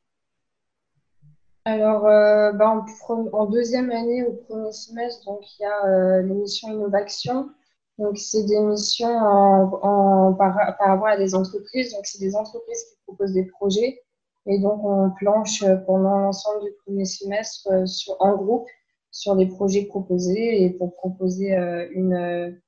[1.64, 7.50] Alors, bah, en, en, deuxième année, au premier semestre, donc il y a l'émission Innovation
[7.98, 11.92] Donc, c'est des missions en, par, rapport à des entreprises.
[11.92, 14.00] Donc, c'est des entreprises qui proposent des projets.
[14.46, 18.66] Et donc, on planche pendant l'ensemble du premier semestre sur, en groupe
[19.10, 21.54] sur les projets proposés et pour proposer
[21.92, 22.58] une,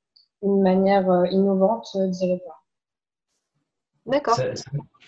[0.43, 2.65] une manière innovante d'y répondre.
[4.07, 4.39] D'accord.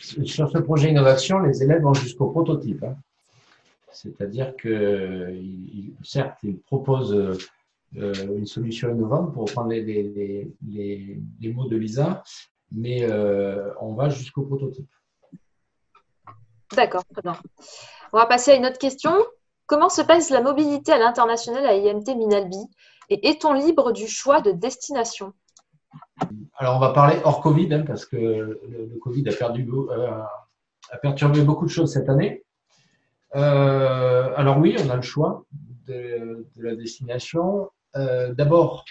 [0.00, 2.83] Sur ce projet innovation, les élèves vont jusqu'au prototype.
[2.83, 2.96] Hein.
[3.92, 5.35] C'est-à-dire que,
[6.02, 7.38] certes, ils proposent
[7.97, 9.83] euh, une solution innovante pour reprendre les,
[10.63, 12.23] les, mots de Lisa,
[12.73, 14.89] mais euh, on va jusqu'au prototype.
[16.75, 17.37] D'accord, très bien.
[18.13, 19.13] On va passer à une autre question.
[19.67, 22.59] Comment se passe la mobilité à l'international à IMT Minalbi
[23.09, 25.33] Et est-on libre du choix de destination?
[26.57, 30.23] Alors, on va parler hors Covid, hein, parce que le, Covid a, perdu, euh,
[30.91, 32.45] a perturbé beaucoup de choses cette année.
[33.35, 35.45] Euh, alors oui, on a le choix
[35.87, 37.71] de, la destination.
[37.97, 38.85] Euh, d'abord,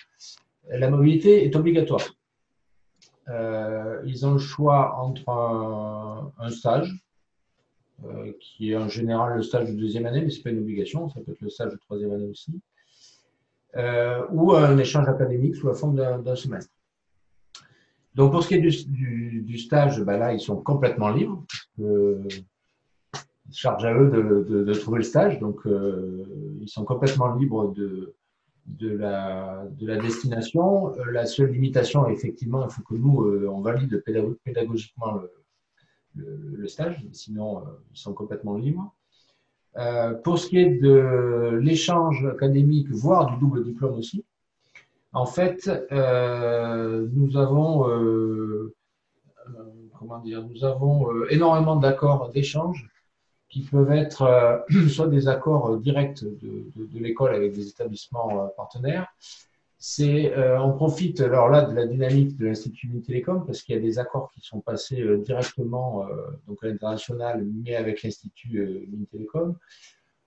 [0.69, 2.05] la mobilité est obligatoire.
[4.05, 5.29] ils ont le choix entre
[6.37, 6.91] un, stage,
[8.39, 11.09] qui est en général le stage de deuxième année, mais ce n'est pas une obligation,
[11.09, 12.59] ça peut être le stage de troisième année aussi,
[14.31, 16.75] ou un échange académique sous la forme d'un semestre.
[18.15, 21.43] Donc, pour ce qui est du, stage, ben là, ils sont complètement libres.
[21.81, 22.23] Euh,
[23.51, 25.39] charge à eux de, trouver le stage.
[25.39, 26.23] Donc, euh,
[26.61, 28.15] ils sont complètement libres de,
[28.65, 30.93] de, la, de la destination.
[30.97, 34.03] Euh, la seule limitation, effectivement, il faut que nous, euh, on valide
[34.43, 35.19] pédagogiquement
[36.15, 37.05] le, le, stage.
[37.11, 38.95] Sinon, ils sont complètement libres.
[40.23, 44.23] pour ce qui est de l'échange académique, voire du double diplôme aussi,
[45.15, 48.75] en fait, euh, nous avons, euh,
[49.47, 49.53] euh,
[49.97, 52.85] comment dire, nous avons énormément d'accords d'échange
[53.55, 59.07] qui peuvent être soit des accords directs de, l'école avec des établissements partenaires.
[59.77, 63.81] C'est, on profite alors là de la dynamique de l'Institut Télécom parce qu'il y a
[63.81, 66.05] des accords qui sont passés directement
[66.47, 69.55] donc à l'international, mais avec l'Institut Télécom.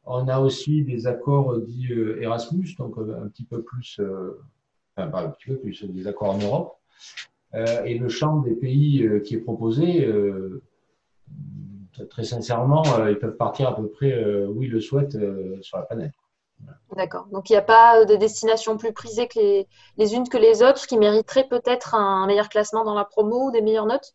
[0.04, 4.00] On a aussi des accords dits Erasmus, donc un petit peu plus
[4.96, 6.78] enfin un petit peu plus, des accords en Europe.
[7.54, 10.62] Euh, et le champ des pays euh, qui est proposé, euh,
[12.10, 15.18] très sincèrement, ils peuvent partir à peu près où ils le souhaitent
[15.62, 16.12] sur la planète.
[16.96, 17.26] D'accord.
[17.30, 20.62] Donc il n'y a pas de destination plus prisée que les, les unes que les
[20.62, 24.14] autres qui mériteraient peut-être un meilleur classement dans la promo ou des meilleures notes?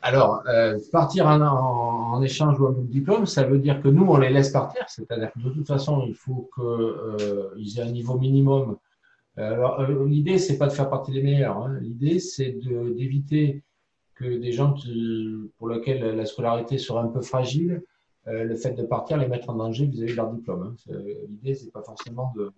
[0.00, 0.42] Alors,
[0.90, 4.50] partir en, en, échange ou en diplôme, ça veut dire que nous, on les laisse
[4.50, 4.84] partir.
[4.88, 8.78] C'est-à-dire que de toute façon, il faut qu'ils aient un niveau minimum
[9.38, 11.56] euh, alors, euh, l'idée, c'est pas de faire partie des meilleurs.
[11.56, 11.78] Hein.
[11.80, 13.62] L'idée, c'est d'éviter
[14.14, 14.74] que des gens
[15.58, 17.82] pour lesquels la scolarité sera un peu fragile,
[18.28, 20.76] euh, le fait de partir les mettre en danger vis-à-vis de leur diplôme.
[20.88, 20.94] Hein.
[21.28, 22.52] L'idée, c'est pas forcément de,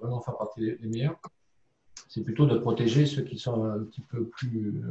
[0.00, 1.20] vraiment faire partie des, meilleurs.
[2.08, 4.82] C'est plutôt de protéger ceux qui sont un petit peu plus,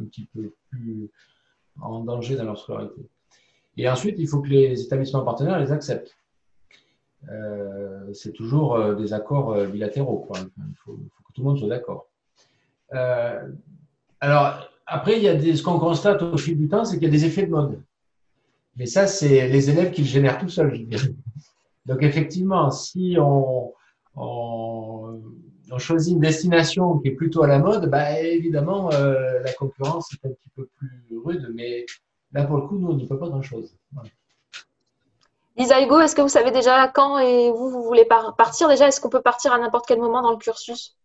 [1.82, 3.02] en danger dans leur scolarité.
[3.76, 6.16] Et ensuite, il faut que les établissements partenaires les acceptent.
[7.30, 10.30] Euh, c'est toujours euh, des accords bilatéraux.
[10.36, 12.08] Il, faut, que tout le monde soit d'accord.
[14.22, 17.10] alors, après, il y a ce qu'on constate au fil du temps, c'est qu'il y
[17.10, 17.82] a des effets de mode.
[18.76, 20.88] Mais ça, c'est les élèves qui le génèrent tout seuls.
[21.86, 23.74] Donc, effectivement, si on,
[25.78, 30.32] choisit une destination qui est plutôt à la mode, bah, évidemment, la concurrence est un
[30.32, 31.52] petit peu plus rude.
[31.54, 31.86] Mais
[32.34, 33.76] là, pour le coup, nous, on n'y peut pas grand-chose.
[35.56, 38.88] Lisa Hugo, est-ce que vous savez déjà quand et où vous voulez partir déjà?
[38.88, 40.99] Est-ce qu'on peut partir à n'importe quel moment dans le cursus?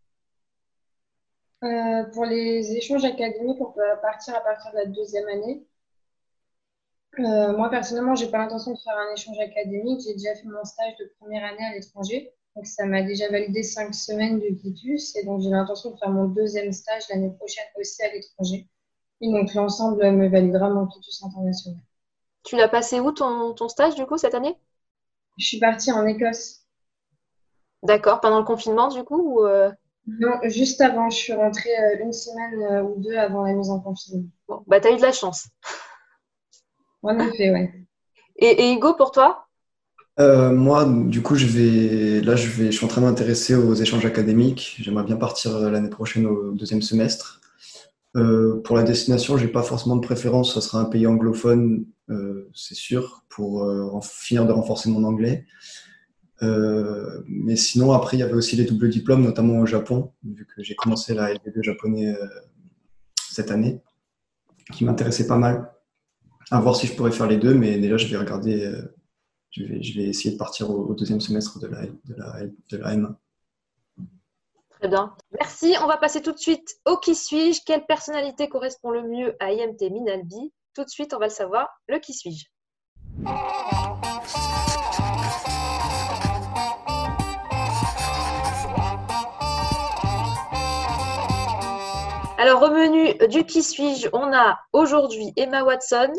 [1.63, 5.67] Euh, Pour les échanges académiques, on peut partir à partir de la deuxième année.
[7.19, 10.01] Euh, moi, personnellement, je n'ai pas l'intention de faire un échange académique.
[10.05, 12.33] J'ai déjà fait mon stage de première année à l'étranger.
[12.57, 15.17] Donc, ça m'a déjà validé cinq semaines de quitus.
[15.17, 18.69] Et donc, j'ai l'intention de faire mon deuxième stage l'année prochaine aussi à l'étranger.
[19.21, 21.81] Et donc, l'ensemble me validera mon quitus international.
[22.45, 24.57] Tu l'as passé où ton, stage du coup cette année?
[25.39, 26.61] Je suis partie en Écosse.
[27.83, 29.71] D'accord, pendant le confinement du coup euh?
[30.07, 31.11] Non, juste avant.
[31.11, 34.29] Je suis rentrée euh, une semaine euh, ou deux avant la mise en confinement.
[34.49, 35.49] Bon, bah t'as eu de la chance.
[37.03, 37.73] En effet, ouais.
[38.37, 39.47] Et, Hugo, pour toi?
[40.19, 43.75] Moi, du coup, je vais là, je vais, je suis en train de m'intéresser aux
[43.75, 44.77] échanges académiques.
[44.81, 47.41] J'aimerais bien partir l'année prochaine au deuxième semestre.
[48.13, 50.55] pour la destination, j'ai pas forcément de préférence.
[50.55, 55.47] Ce sera un pays anglophone euh, c'est sûr, pour euh, finir de renforcer mon anglais.
[56.43, 60.47] Euh, mais sinon, après, il y avait aussi les doubles diplômes, notamment au Japon, vu
[60.47, 62.15] que j'ai commencé la LV2 japonais
[63.31, 63.81] cette année,
[64.73, 65.71] qui m'intéressait pas mal.
[66.51, 68.71] À voir si je pourrais faire les deux, mais déjà, je vais regarder,
[69.51, 72.77] je, vais, je vais essayer de partir au, deuxième semestre de la, de la, de
[72.77, 73.15] la M1.
[74.85, 75.15] Très bien.
[75.33, 75.75] Merci.
[75.83, 77.63] On va passer tout de suite au qui suis-je.
[77.65, 80.53] Quelle personnalité correspond le mieux à IMT Minalbi?
[80.75, 81.69] Tout de suite, on va le savoir.
[81.89, 82.45] Le qui suis-je?
[92.45, 96.13] Alors, au menu du qui suis-je, on a aujourd'hui Emma Watson.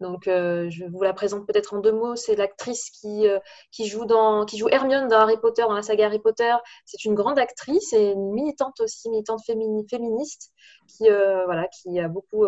[0.00, 2.14] Donc, euh, je vous la présente peut-être en deux mots.
[2.14, 3.38] C'est l'actrice qui, euh,
[3.70, 4.04] qui joue
[4.70, 6.54] Hermione dans Harry Potter, dans la saga Harry Potter.
[6.84, 10.52] C'est une grande actrice et une militante aussi, militante féministe,
[10.86, 12.44] qui, euh, voilà, qui a beaucoup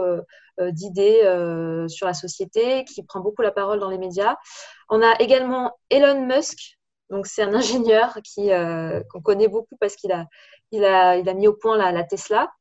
[0.61, 1.23] d'idées
[1.89, 4.37] sur la société, qui prend beaucoup la parole dans les médias.
[4.91, 6.77] On a également Elon Musk.
[7.09, 8.51] Donc, c'est un ingénieur qui,
[9.11, 10.27] qu'on connaît beaucoup parce qu'il a,
[10.73, 12.53] il a, mis au point la, Tesla.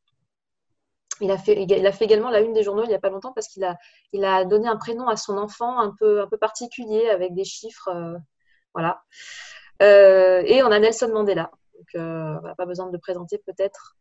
[1.22, 1.54] Il a, fait,
[2.02, 4.78] également la une des journaux il n'y a pas longtemps parce qu'il a, donné un
[4.78, 7.90] prénom à son enfant un peu, particulier avec des chiffres.
[7.90, 8.18] Euh,
[8.74, 9.02] voilà.
[9.82, 11.52] Euh, et on a Nelson Mandela.
[11.78, 13.98] Donc, euh, pas besoin de le présenter peut-être.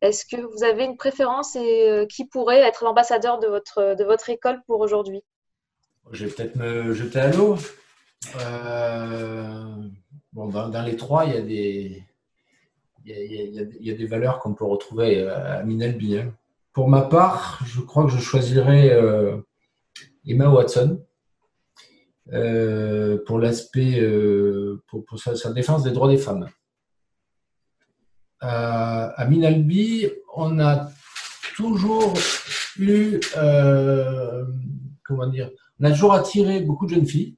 [0.00, 4.28] Est-ce que vous avez une préférence et qui pourrait être l'ambassadeur de votre, de votre
[4.28, 5.22] école pour aujourd'hui?
[6.12, 7.56] Je vais peut-être me jeter à l'eau.
[10.32, 12.04] bon, dans, les trois, il y a des,
[13.06, 16.18] il y, a, des valeurs qu'on peut retrouver à Minalbi.
[16.18, 16.34] Hein.
[16.72, 19.36] Pour ma part, je crois que je choisirais euh,
[20.26, 21.04] Emma Watson
[22.32, 26.48] euh, pour l'aspect, euh, pour, sa, défense des droits des femmes.
[28.40, 30.88] à Minalbi, on a
[31.56, 32.14] toujours
[32.78, 33.20] eu,
[35.04, 37.36] comment dire, on a toujours attiré beaucoup de jeunes filles.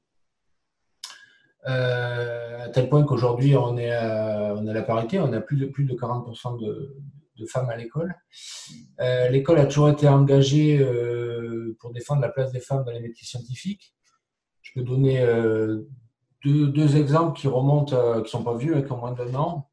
[1.69, 5.67] Euh, à tel point qu'aujourd'hui, on, est à, a la parité, on a plus de,
[5.67, 8.15] plus de 40% de, femmes à l'école.
[9.01, 13.01] Euh, l'école a toujours été engagée euh, pour défendre la place des femmes dans les
[13.01, 13.95] métiers scientifiques.
[14.63, 15.25] Je peux donner
[16.45, 19.69] deux, exemples qui remontent, qui ne sont pas vieux, hein, qui ont moins d'un an.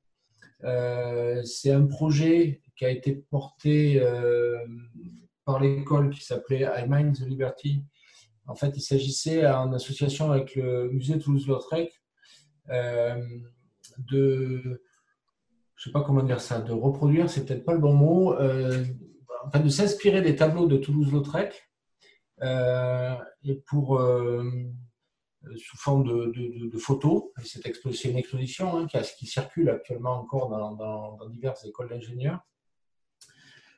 [1.45, 4.05] C'est un projet qui a été porté
[5.45, 7.83] par l'école qui s'appelait I Mind the Liberty,
[8.47, 11.91] en fait, il s'agissait en association avec le musée Toulouse-Lautrec
[12.69, 13.21] euh,
[13.97, 14.81] de,
[15.75, 18.83] je sais pas comment dire ça, de reproduire, c'est peut-être pas le bon mot, euh,
[19.45, 21.69] enfin de s'inspirer des tableaux de Toulouse-Lautrec
[22.41, 24.01] euh, et pour
[25.57, 27.23] sous forme de, photos.
[27.43, 32.39] C'est une exposition hein, qui, circule actuellement encore dans, dans diverses écoles d'ingénieurs.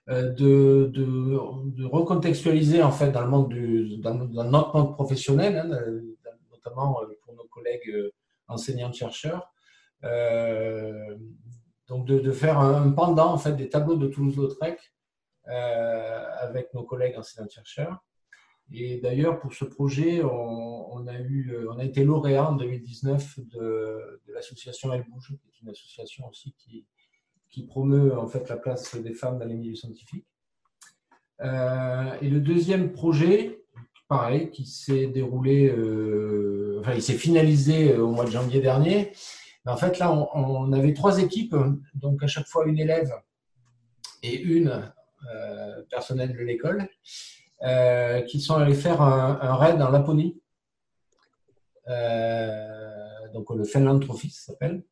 [0.08, 5.68] Euh, de, de, recontextualiser en fait dans le monde du, dans, notre monde professionnel, hein,
[6.52, 8.12] notamment euh, pour nos collègues euh,
[8.48, 9.52] enseignants-chercheurs.
[11.88, 14.80] donc de, faire un pendant en fait des tableaux de Toulouse-Lautrec
[15.46, 17.98] avec nos collègues enseignants-chercheurs.
[18.72, 24.22] Et d'ailleurs, pour ce projet, on, a, eu, on a été lauréat en 2019 de,
[24.28, 26.86] de l'association Elle Bouge, qui est une association aussi qui,
[27.56, 30.28] qui promeut en fait la place des femmes dans les milieux scientifiques.
[31.39, 33.63] Euh, et le deuxième projet,
[34.10, 39.13] pareil, qui s'est déroulé, euh, enfin, il s'est finalisé euh, au mois de janvier dernier.
[39.65, 41.56] En fait, là, on, avait trois équipes,
[41.94, 43.10] donc à chaque fois une élève
[44.22, 44.94] et une
[45.89, 46.88] personnelle de l'école,
[48.28, 50.39] qui sont allés faire un, raid en Laponie.
[53.34, 54.84] donc le Finland Trophy, s'appelle.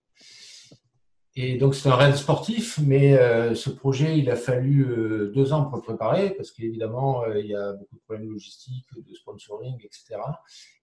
[1.35, 5.51] Et donc, c'est un raid sportif, mais euh, ce projet, il a fallu euh, deux
[5.51, 9.15] ans pour le préparer, parce qu'évidemment, euh, il y a beaucoup de problèmes logistiques, de
[9.15, 10.21] sponsoring, etc.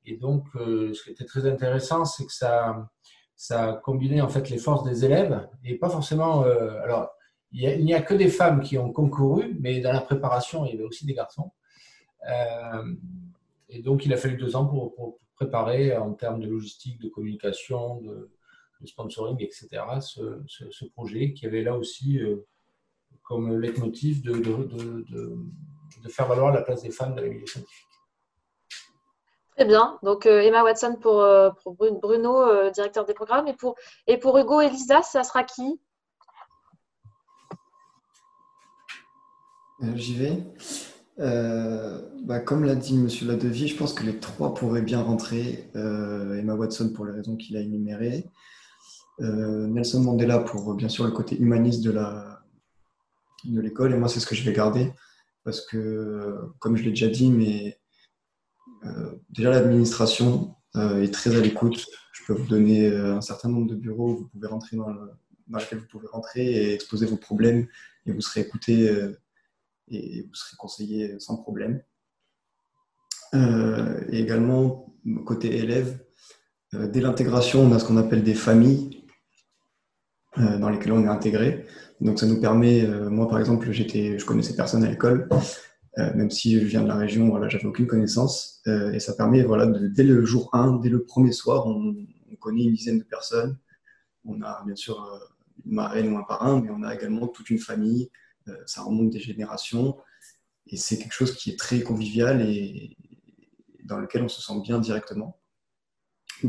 [0.06, 2.90] Et donc, ce qui était très intéressant, c'est que ça,
[3.36, 6.42] ça a combiné en fait les forces des élèves, et pas forcément.
[6.42, 7.10] alors,
[7.52, 10.74] il n'y a, que des femmes qui ont concouru, mais dans la préparation, il y
[10.74, 11.52] avait aussi des garçons.
[13.68, 17.08] et donc, il a fallu deux ans pour, pour préparer en termes de logistique, de
[17.08, 18.30] communication, de
[18.80, 19.68] le sponsoring, etc.,
[20.00, 22.46] ce, ce, projet qui avait là aussi euh,
[23.22, 25.36] comme leitmotiv de, de, de,
[26.02, 27.86] de, faire valoir la place des femmes dans les milieux scientifiques.
[29.56, 29.98] Très bien.
[30.02, 33.46] Donc euh, Emma Watson pour, euh, pour Bruno, directeur des programmes.
[33.48, 33.74] Et pour,
[34.06, 35.80] et pour Hugo et Lisa, ça sera qui?
[39.94, 40.38] J'y vais.
[41.16, 45.70] bah, comme l'a dit Monsieur Ladevie, je pense que les trois pourraient bien rentrer.
[45.74, 48.24] Emma Watson pour les raisons qu'il a énumérées.
[49.20, 52.42] Euh, Nelson Mandela pour bien sûr le côté humaniste de la
[53.44, 53.92] de l'école.
[53.92, 54.92] Et moi c'est ce que je vais garder
[55.44, 57.78] parce que comme je l'ai déjà dit mais
[58.84, 61.86] euh, déjà l'administration euh, est très à l'écoute.
[62.12, 64.16] Je peux vous donner un certain nombre de bureaux.
[64.16, 65.10] Vous pouvez rentrer dans, le,
[65.48, 67.66] dans lequel vous pouvez rentrer et exposer vos problèmes
[68.06, 68.84] et vous serez écouté
[69.88, 71.82] et vous serez conseillé sans problème.
[73.34, 74.94] Et également
[75.24, 75.98] côté élève
[76.72, 78.99] dès l'intégration on a ce qu'on appelle des familles
[80.36, 81.66] dans lesquels on est intégré.
[82.00, 85.28] Donc ça nous permet, moi par exemple, j'étais, je connaissais personne à l'école,
[85.96, 88.62] même si je viens de la région, voilà, j'avais aucune connaissance.
[88.66, 91.94] et ça permet, voilà, dès le jour 1, dès le premier soir, on,
[92.30, 93.58] on, connaît une dizaine de personnes.
[94.24, 94.96] On a bien sûr
[95.66, 98.10] une marraine ou un parrain, mais on a également toute une famille.
[98.66, 99.96] ça remonte des générations.
[100.66, 102.96] Et c'est quelque chose qui est très convivial et
[103.84, 105.40] dans lequel on se sent bien directement.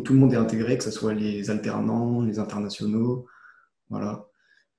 [0.05, 3.25] Tout le monde est intégré, que ce soit les alternants, les internationaux.
[3.91, 4.25] Voilà.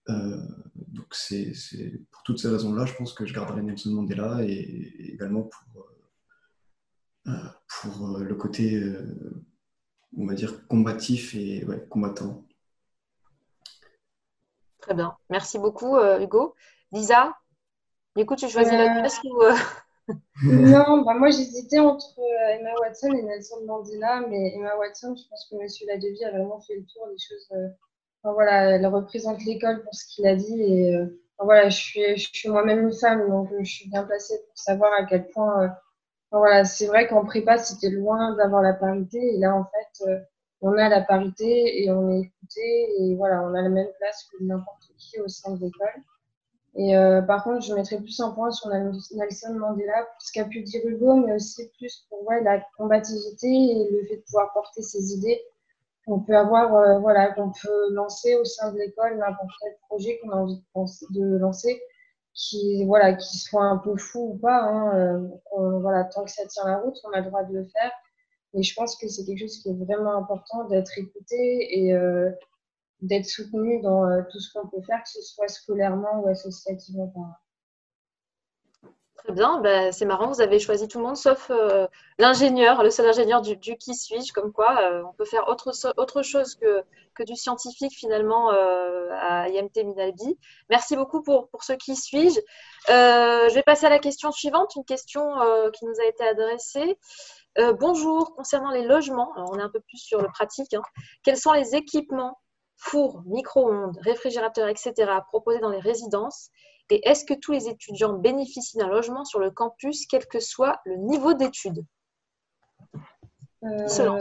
[0.08, 0.38] Euh,
[0.74, 1.52] donc c'est
[2.10, 5.86] pour toutes ces raisons-là, je pense que je garderai Nelson Mandela et, également pour,
[7.28, 7.32] euh,
[7.68, 8.82] pour euh, le côté,
[10.16, 12.44] on va dire, combatif et combattant.
[14.80, 15.16] Très bien.
[15.30, 16.56] Merci beaucoup, Hugo.
[16.90, 17.36] Lisa,
[18.16, 19.42] du coup, tu choisis la classe ou.
[20.42, 22.18] non, bah moi j'hésitais entre
[22.50, 26.60] Emma Watson et Nelson Mandela, mais Emma Watson, je pense que Monsieur Ladevie a vraiment
[26.60, 27.48] fait le tour des choses
[28.24, 30.62] voilà, elle représente l'école pour ce qu'il a dit.
[30.62, 31.06] Et euh,
[31.38, 34.58] voilà, je suis, je suis moi-même une femme, donc euh, je suis bien placée pour
[34.58, 35.64] savoir à quel point.
[35.64, 35.68] Euh,
[36.30, 39.18] voilà, c'est vrai qu'en prépa, c'était loin d'avoir la parité.
[39.34, 40.04] Et là, en fait,
[40.62, 42.86] on a la parité et on est écouté.
[43.00, 46.02] Et voilà, on a la même place que n'importe qui au sein de l'école.
[46.74, 46.94] Et
[47.26, 50.80] par contre, je mettrais plus un point sur Nelson Mandela pour ce qu'a pu dire
[50.86, 55.12] Hugo, mais aussi plus pour ouais, la combativité et le fait de pouvoir porter ses
[55.12, 55.42] idées
[56.06, 60.18] on peut avoir, euh, voilà, qu'on peut lancer au sein de l'école n'importe quel projet
[60.18, 61.80] qu'on a envie de, de, lancer,
[62.34, 64.62] qui, voilà, qui soit un peu fou ou pas.
[64.62, 67.64] Hein, euh, voilà, tant que ça tient la route, on a le droit de le
[67.64, 67.92] faire.
[68.54, 72.30] Et je pense que c'est quelque chose qui est vraiment important d'être écouté et euh,
[73.00, 77.12] d'être soutenu dans tout ce qu'on peut faire, que ce soit scolairement ou associativement.
[79.24, 81.86] Très bien, ben, c'est marrant, vous avez choisi tout le monde sauf euh,
[82.18, 86.56] l'ingénieur, le seul ingénieur du, qui suis-je, comme quoi euh, on peut faire autre, chose
[86.56, 86.82] que,
[87.14, 90.36] que du scientifique finalement euh, à IMT Minalbi.
[90.70, 92.40] Merci beaucoup pour, pour ce qui suis-je.
[92.88, 95.24] je vais passer à la question suivante, une question
[95.72, 96.98] qui nous a été adressée.
[97.78, 100.82] bonjour, concernant les logements, on est un peu plus sur le pratique, hein.
[101.22, 102.40] quels sont les équipements,
[102.76, 104.92] fours, micro-ondes, réfrigérateurs, etc.
[105.28, 106.50] proposés dans les résidences
[106.92, 110.78] et est-ce que tous les étudiants bénéficient d'un logement sur le campus, quel que soit
[110.84, 111.82] le niveau d'études?
[113.64, 114.18] Euh, ben,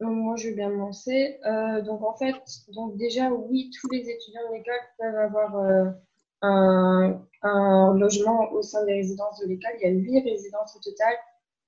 [0.00, 1.38] euh, Moi, je vais bien me lancer.
[1.46, 2.34] Euh, donc, en fait,
[2.74, 5.94] donc déjà, oui, tous les étudiants de l'école peuvent avoir
[6.42, 9.70] un, logement au sein des résidences de l'école.
[9.80, 11.14] Il y a huit résidences au total,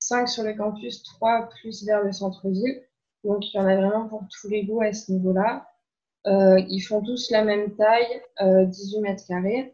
[0.01, 2.83] cinq sur le campus, trois plus vers le centre-ville.
[3.23, 5.69] Donc, il y en a vraiment pour tous les goûts à ce niveau-là.
[6.27, 9.73] Ils font tous la même taille, euh, 18 mètres carrés.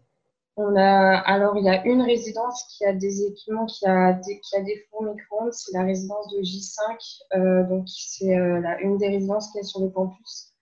[0.77, 4.63] Alors, il y a une résidence qui a des équipements, qui a des, qui a
[4.63, 5.53] des fours micro-ondes.
[5.53, 7.23] C'est la résidence de J5.
[7.35, 10.53] Euh, donc, c'est euh, une des résidences qui est sur le campus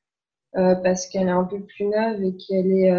[0.57, 2.93] euh, parce qu'elle est un peu plus neuve et qu'elle est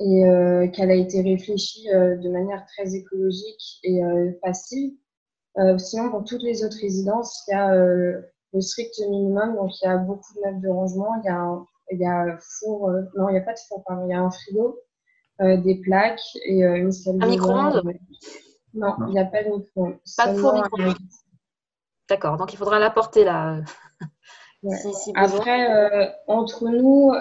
[0.00, 4.00] et qu'elle a été réfléchie de manière très écologique et
[4.42, 4.96] facile.
[5.78, 9.54] sinon, pour toutes les autres résidences, il y a le strict minimum.
[9.54, 11.14] Donc, il y a beaucoup de meubles de rangement.
[11.22, 13.84] Il y a un, il y a four, non, il n'y a pas de four,
[13.84, 14.06] pardon.
[14.06, 14.76] Il y a un frigo,
[15.40, 17.82] des plaques et euh, une salle Un micro-ondes
[18.74, 19.98] Non, il n'y a pas de micro-ondes.
[20.16, 20.96] Pas de four micro-ondes.
[22.08, 23.60] D'accord, donc il faudra l'apporter là.
[25.16, 27.12] Après, entre nous,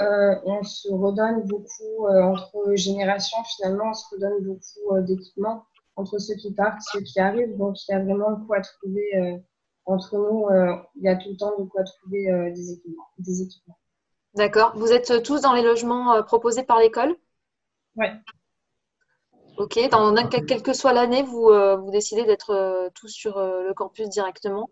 [0.45, 5.63] on se redonne beaucoup, entre générations, finalement, on se redonne beaucoup d'équipements
[5.95, 7.57] entre ceux qui partent, ceux qui arrivent.
[7.57, 9.41] Donc, il y a vraiment de quoi trouver
[9.85, 13.07] entre nous, euh, il y a tout le temps de quoi trouver euh, des équipements.
[13.17, 13.77] Des équipements.
[14.35, 14.73] D'accord.
[14.75, 17.15] Vous êtes tous dans les logements euh, proposés par l'école?
[17.95, 18.07] Oui.
[19.57, 19.79] Ok.
[19.89, 24.69] Dans, quelle que soit l'année, vous, vous décidez d'être tous sur le campus directement?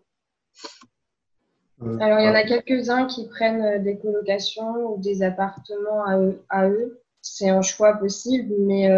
[1.80, 6.42] Alors, il y en a quelques-uns qui prennent des colocations ou des appartements à eux.
[6.48, 7.02] À eux.
[7.22, 8.88] C'est un choix possible, mais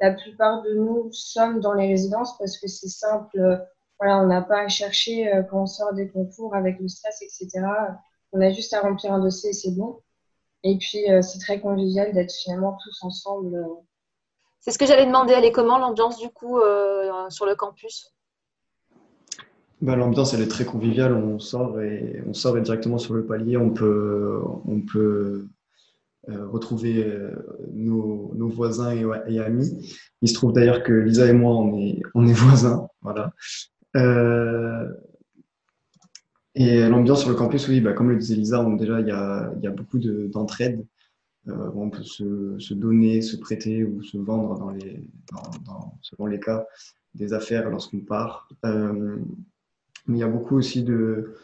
[0.00, 3.66] la plupart de nous sommes dans les résidences parce que c'est simple
[3.98, 7.20] voilà, on n'a pas à chercher euh, quand on sort des concours avec le stress,
[7.22, 7.66] etc.
[8.32, 10.00] On a juste à remplir un dossier et c'est bon.
[10.64, 13.54] Et puis, euh, c'est très convivial d'être finalement tous ensemble.
[13.54, 13.66] Euh.
[14.60, 15.34] C'est ce que j'allais demander.
[15.34, 16.60] Elle est comment l'ambiance du coup
[17.28, 18.12] sur le campus?
[19.80, 21.14] Bah, L'ambiance, elle est très conviviale.
[21.14, 23.56] On sort et on sort directement sur le palier.
[23.56, 25.46] On peut, on peut
[26.26, 27.16] retrouver
[27.72, 29.96] nos, nos, voisins et, et, amis.
[30.22, 32.88] Il se trouve d'ailleurs que Lisa et moi, on est, on est voisins.
[33.00, 33.32] Voilà.
[36.58, 39.10] Euh, et l'ambiance sur le campus, oui, bah, comme le disait Lisa, déjà, il y
[39.10, 40.84] a, y a, beaucoup d'entraide.
[41.48, 45.02] Euh, on peut se, se, donner, se prêter ou se vendre dans les,
[45.64, 46.66] dans, selon les cas
[47.14, 48.48] des affaires lorsqu'on part.
[48.66, 49.16] Euh,
[50.06, 51.34] mais il y a beaucoup aussi de,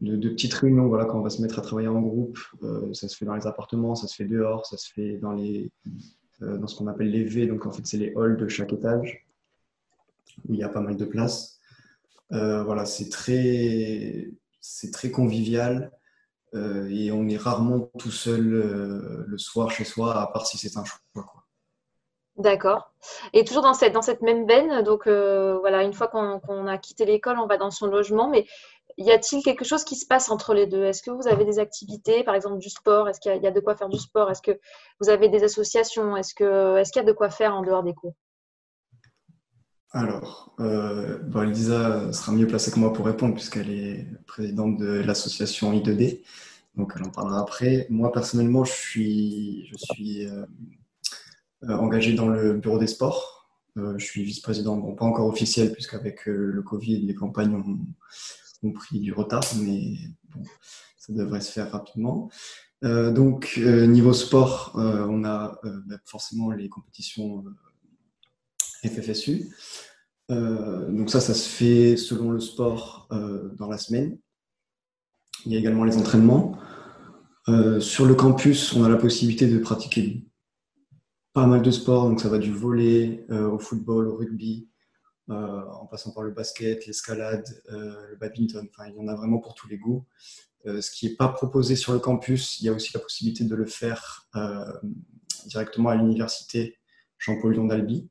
[0.00, 2.38] de, petites réunions voilà, quand on va se mettre à travailler en groupe.
[2.92, 5.70] ça se fait dans les appartements, ça se fait dehors, ça se fait dans, les,
[6.40, 9.26] dans ce qu'on appelle les V, donc en fait c'est les halls de chaque étage,
[10.48, 11.60] où il y a pas mal de place.
[12.30, 14.32] voilà, c'est très,
[14.64, 15.92] c'est très convivial.
[16.54, 20.56] Euh, et on est rarement tout seul euh, le soir chez soi, à part si
[20.56, 21.00] c'est un choix.
[22.36, 22.92] D'accord.
[23.32, 27.38] Et toujours dans cette, même veine, donc euh, voilà, une fois qu'on a quitté l'école,
[27.38, 28.46] on va dans son logement, mais
[28.96, 30.84] y a-t-il quelque chose qui se passe entre les deux?
[30.84, 33.08] Est-ce que vous avez des activités, par exemple du sport?
[33.08, 34.30] Est-ce qu'il y, a de quoi faire du sport?
[34.30, 34.58] Est-ce que
[35.00, 36.16] vous avez des associations?
[36.16, 38.14] Est-ce qu'il y a de quoi faire en dehors des cours?
[39.94, 45.72] Alors, euh, Elisa sera mieux placée que moi pour répondre puisqu'elle est présidente de l'association
[45.72, 46.20] I2D.
[46.76, 47.86] Donc, elle en parlera après.
[47.90, 50.44] Moi, personnellement, je suis, je suis euh,
[51.62, 53.48] euh, engagé dans le bureau des sports.
[53.76, 58.98] Euh, je suis vice-président, bon, pas encore officiel puisqu'avec le Covid, les campagnes ont, pris
[58.98, 59.94] du retard, mais
[60.34, 60.42] bon,
[60.96, 62.30] ça devrait se faire rapidement.
[62.82, 67.44] donc, niveau sport, on a bah, forcément les compétitions
[68.88, 69.50] FFSU.
[70.30, 74.18] Euh, donc ça, ça se fait selon le sport euh, dans la semaine.
[75.46, 76.58] Il y a également les entraînements.
[77.48, 80.26] Euh, sur le campus, on a la possibilité de pratiquer
[81.34, 82.08] pas mal de sports.
[82.08, 84.68] Donc ça va du volet au football, au rugby,
[85.28, 88.66] en passant par le basket, l'escalade, le badminton.
[88.70, 90.06] Enfin, il y en a vraiment pour tous les goûts.
[90.64, 93.54] ce qui n'est pas proposé sur le campus, il y a aussi la possibilité de
[93.56, 94.30] le faire
[95.46, 96.78] directement à l'université
[97.18, 98.08] Champollion d'Albi.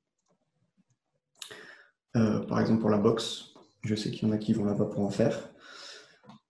[2.15, 3.53] Euh, par exemple pour la boxe.
[3.83, 5.49] Je sais qu'il y en a qui vont là-bas pour en faire.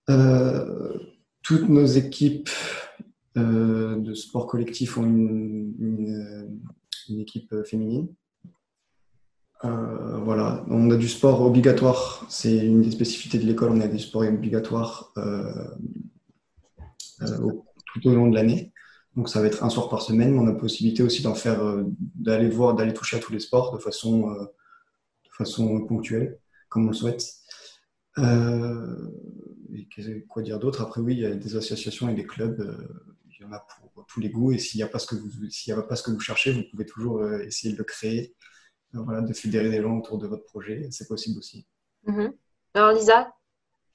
[0.10, 0.98] Euh,
[1.42, 2.50] toutes nos équipes
[3.38, 6.60] euh, de sport collectif ont une,
[7.10, 8.08] équipe féminine.
[9.62, 14.00] voilà, on a du sport obligatoire, c'est une des spécificités de l'école, on a du
[14.00, 15.14] sport obligatoire
[17.94, 18.74] tout au long de l'année.
[19.16, 21.62] Donc ça va être un soir par semaine, mais on a possibilité aussi d'en faire,
[22.16, 24.34] d'aller voir, d'aller toucher à tous les sports de façon
[25.34, 27.24] façon ponctuelle, comme on le souhaite.
[28.20, 29.10] Euh,
[30.30, 30.82] quoi dire d'autre?
[30.82, 32.60] Après, oui, il y a des associations et des clubs.
[32.60, 32.88] Euh,
[33.32, 34.52] il y en a pour tous les goûts.
[34.52, 36.52] Et s'il n'y a, pas ce que vous, s'il a pas ce que vous cherchez,
[36.52, 38.36] vous pouvez toujours euh, essayer de le créer,
[38.94, 40.88] voilà, de fédérer des gens autour de votre projet.
[40.92, 41.66] C'est possible aussi.
[42.06, 42.34] Mhm.
[42.76, 43.34] Alors, Lisa,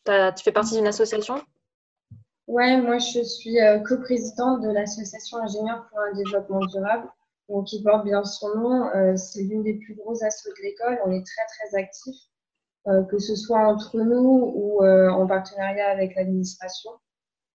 [0.04, 1.42] tu fais partie d'une association?
[2.46, 7.06] Ouais, moi je suis coprésidente de l'association Ingénieurs pour un développement durable
[7.48, 8.90] donc qui porte bien son nom.
[8.94, 10.98] Euh, c'est l'une des plus grosses assos de l'école.
[11.06, 12.22] On est très, très actifs,
[12.86, 16.90] euh, que ce soit entre nous ou euh, en partenariat avec l'administration.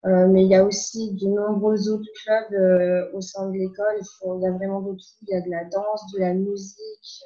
[0.06, 4.00] mais il y a aussi de nombreux autres clubs au sein de l'école.
[4.00, 5.16] Il y a vraiment de tout.
[5.24, 7.26] Il y a de la danse, de la musique,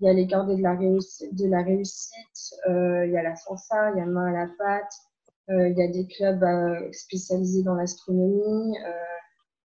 [0.00, 3.36] il y a les cordées de la réussite, de la réussite il y a la
[3.36, 4.94] fanfare, il y a main à la pâte,
[5.48, 6.44] il y a des clubs
[6.92, 8.74] spécialisés dans l'astronomie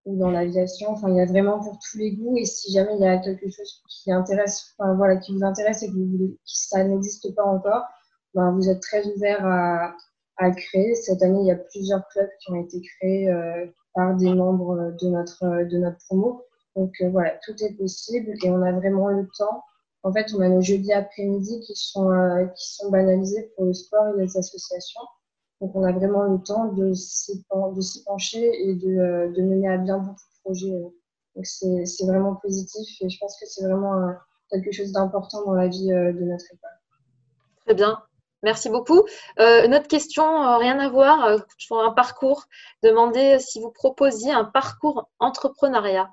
[0.05, 0.91] ou dans l'aviation.
[0.91, 2.37] Enfin, il y a vraiment pour tous les goûts.
[2.37, 5.83] Et si jamais il y a quelque chose qui intéresse, enfin, voilà, qui vous intéresse
[5.83, 5.95] et que,
[6.45, 7.83] ça n'existe pas encore,
[8.33, 9.95] ben, vous êtes très ouvert à,
[10.37, 10.95] à créer.
[10.95, 14.93] Cette année, il y a plusieurs clubs qui ont été créés euh, par des membres
[15.01, 16.45] de notre, de notre promo.
[16.75, 19.63] Donc euh, voilà, tout est possible et on a vraiment le temps.
[20.03, 23.73] En fait, on a nos jeudis après-midi qui sont, euh, qui sont banalisés pour le
[23.73, 25.01] sport et les associations.
[25.61, 27.43] Donc, on a vraiment le temps de s'y
[28.05, 30.73] pencher et euh, de, mener à bien beaucoup de projets.
[30.73, 30.89] Euh.
[31.35, 34.11] Donc, c'est vraiment positif et je pense que c'est vraiment euh,
[34.49, 36.69] quelque chose d'important dans la vie de notre école.
[37.65, 37.99] Très bien.
[38.43, 39.03] Merci beaucoup.
[39.37, 40.23] une autre question,
[40.57, 42.47] rien à voir, sur un parcours.
[42.81, 46.09] Demandez si vous proposiez un parcours entrepreneuriat.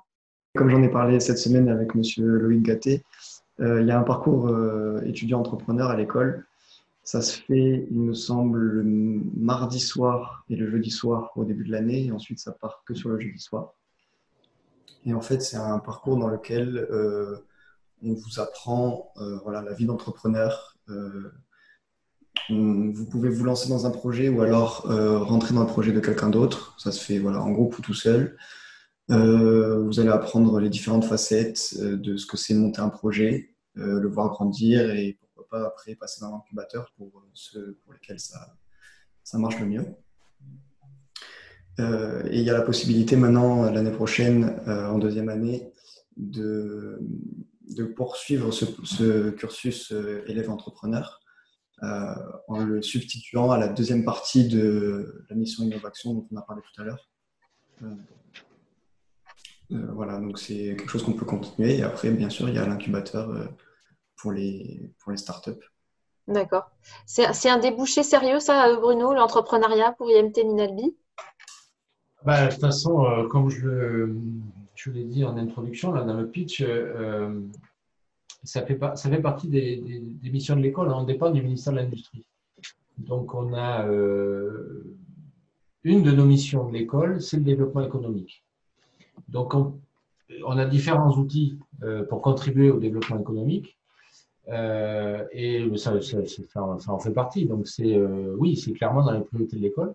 [0.55, 2.03] Comme j'en ai parlé cette semaine avec M.
[2.17, 3.03] Loïc Gatté,
[3.57, 4.47] il y a un parcours
[5.03, 6.45] étudiant-entrepreneur à l'école
[7.09, 11.63] ça se fait, il me semble, le mardi soir et le jeudi soir au début
[11.63, 13.73] de l'année, et ensuite ça part que sur le jeudi soir.
[15.07, 17.35] Et en fait, c'est un parcours dans lequel euh,
[18.03, 20.77] on vous apprend euh, voilà, la vie d'entrepreneur.
[20.89, 21.31] Euh,
[22.51, 26.29] vous pouvez vous lancer dans un projet ou alors rentrer dans le projet de quelqu'un
[26.29, 26.75] d'autre.
[26.77, 28.37] Ça se fait voilà, en groupe ou tout seul.
[29.07, 34.29] vous allez apprendre les différentes facettes de ce que c'est monter un projet, le voir
[34.29, 35.17] grandir et
[35.49, 38.55] pas après passer dans l'incubateur pour euh, ceux pour lesquels ça,
[39.33, 39.85] marche le mieux.
[41.79, 45.71] Euh, et il y a la possibilité maintenant, euh, l'année prochaine, en deuxième année,
[46.17, 46.99] de,
[47.75, 49.93] de poursuivre ce, cursus
[50.27, 51.19] élève-entrepreneur
[51.81, 56.61] en le substituant à la deuxième partie de la mission innovation dont on a parlé
[56.61, 57.09] tout à l'heure.
[59.69, 61.77] voilà, donc c'est quelque chose qu'on peut continuer.
[61.77, 63.49] Et après, bien sûr, il y a l'incubateur
[64.19, 65.65] pour les, pour les startups.
[66.27, 66.69] D'accord.
[67.07, 70.95] C'est un débouché sérieux, ça, Bruno, l'entrepreneuriat pour IMT Minalbi?
[72.23, 74.13] Bah, De toute façon, euh, comme je,
[74.75, 77.41] je l'ai dit en introduction, là, dans le pitch, euh,
[78.43, 79.81] ça, fait ça fait partie des,
[80.21, 80.91] missions de l'école.
[80.91, 82.25] On dépend du ministère de l'Industrie.
[82.99, 84.95] Donc, on a euh,
[85.83, 88.43] une de nos missions de l'école, c'est le développement économique.
[89.29, 89.79] Donc, on,
[90.45, 91.57] on a différents outils
[92.09, 93.78] pour contribuer au développement économique.
[94.51, 97.45] Euh, et ça, ça, en fait partie.
[97.45, 99.93] Donc, c'est euh, oui, c'est clairement dans les priorités de l'école,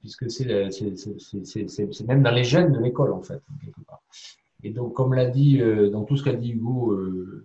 [0.00, 0.46] puisque c'est
[2.06, 4.02] même dans les gènes de l'école, en fait, quelque part.
[4.62, 7.44] Et donc, comme l'a dit, euh, dans tout ce qu'a dit Hugo, euh,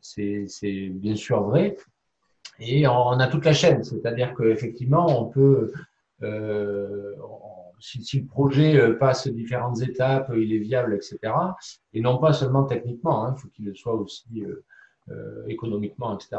[0.00, 1.76] c'est bien sûr vrai.
[2.58, 5.72] Et on, a toute la chaîne, c'est-à-dire qu'effectivement, on peut,
[6.22, 7.14] euh,
[7.78, 11.32] si, si, le projet passe différentes étapes, il est viable, etc.
[11.94, 14.64] Et non pas seulement techniquement, hein, il faut qu'il soit aussi euh,
[15.46, 16.38] économiquement, etc.,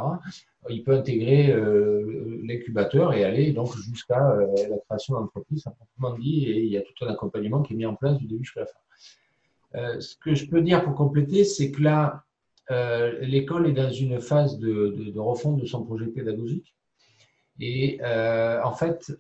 [0.70, 6.46] il peut intégrer euh, l'incubateur et aller donc jusqu'à euh, la création d'entreprise, proprement dit,
[6.46, 8.62] et il y a tout un accompagnement qui est mis en place du début jusqu'à
[8.62, 10.00] la fin.
[10.00, 12.24] ce que je peux dire pour compléter, c'est que là,
[13.22, 16.76] l'école est dans une phase de, de, refonte de son projet pédagogique.
[17.60, 19.12] Et en fait,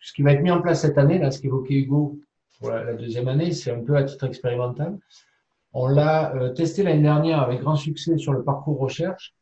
[0.00, 2.18] ce qui va être mis en place cette année, là, ce qu'évoquait Hugo
[2.58, 4.98] pour la deuxième année, c'est un peu à titre expérimental.
[5.72, 9.34] On l'a euh, testé l'année dernière avec grand succès sur le parcours recherche.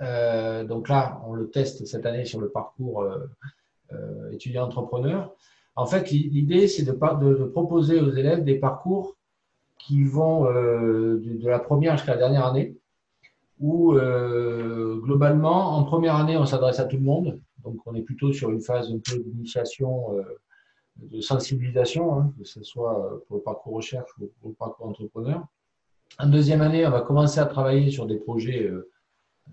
[0.00, 5.34] Euh, donc là, on le teste cette année sur le parcours euh, étudiant-entrepreneur.
[5.76, 9.16] En fait, l'idée, c'est de, proposer aux élèves des parcours
[9.78, 12.76] qui vont de, la première jusqu'à la dernière année,
[13.60, 17.40] où globalement, en première année, on s'adresse à tout le monde.
[17.64, 20.08] Donc, on est plutôt sur une phase un peu d'initiation,
[21.00, 25.46] de sensibilisation, hein, que ce soit pour le parcours recherche ou pour le parcours entrepreneur.
[26.18, 28.90] En deuxième année, on va commencer à travailler sur des projets, euh,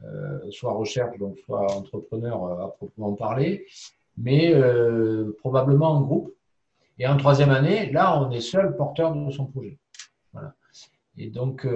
[0.04, 3.66] euh, soit recherche, donc soit entrepreneur euh, à proprement parler,
[4.18, 4.54] mais
[5.40, 6.34] probablement en groupe.
[7.00, 9.78] Et en troisième année, là, on est seul porteur de son projet.
[11.20, 11.68] Et donc,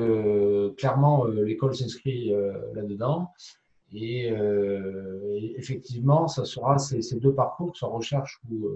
[0.78, 2.34] clairement, l'école s'inscrit
[2.74, 3.30] là-dedans.
[3.94, 4.34] Et,
[5.56, 8.70] effectivement, ça sera ces, ces, deux parcours, soit recherche ou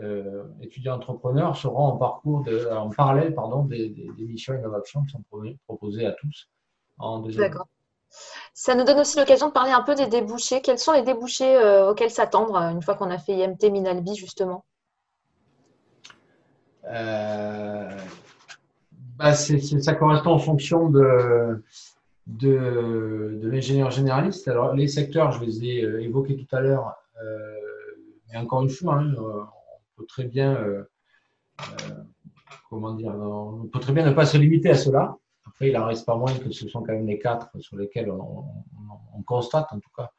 [0.00, 5.10] euh, étudiants entrepreneurs seront en parcours de, en parallèle pardon, des, des, missions innovation qui
[5.10, 5.24] sont
[5.66, 6.48] proposées à tous
[6.98, 7.66] en deuxième D'accord.
[8.54, 10.62] Ça nous donne aussi l'occasion de parler un peu des débouchés.
[10.62, 14.14] Quels sont les débouchés euh, auxquels s'attendre euh, une fois qu'on a fait IMT Minalbi
[14.14, 14.64] justement?
[19.18, 21.62] Bah Ça correspond en fonction de,
[22.26, 24.48] de, de l'ingénieur généraliste.
[24.48, 26.94] Alors les secteurs, je les ai évoqués tout à l'heure.
[28.30, 29.12] mais encore une fois, hein,
[29.98, 30.84] peut très bien, euh,
[31.60, 32.04] euh,
[32.70, 35.16] comment dire, on peut très bien ne pas se limiter à cela.
[35.46, 38.10] Après, il en reste pas moins que ce sont quand même les quatre sur lesquels
[38.10, 38.44] on,
[39.26, 40.10] constate, en tout cas,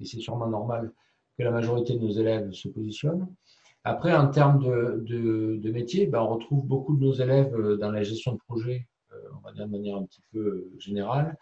[0.00, 0.92] et c'est sûrement normal
[1.36, 3.26] que la majorité de nos élèves se positionnent.
[3.82, 7.90] Après, en termes de, de, métier, ben, on retrouve beaucoup de nos élèves euh, dans
[7.90, 8.86] la gestion de projet,
[9.36, 11.36] on va dire de manière un petit peu générale,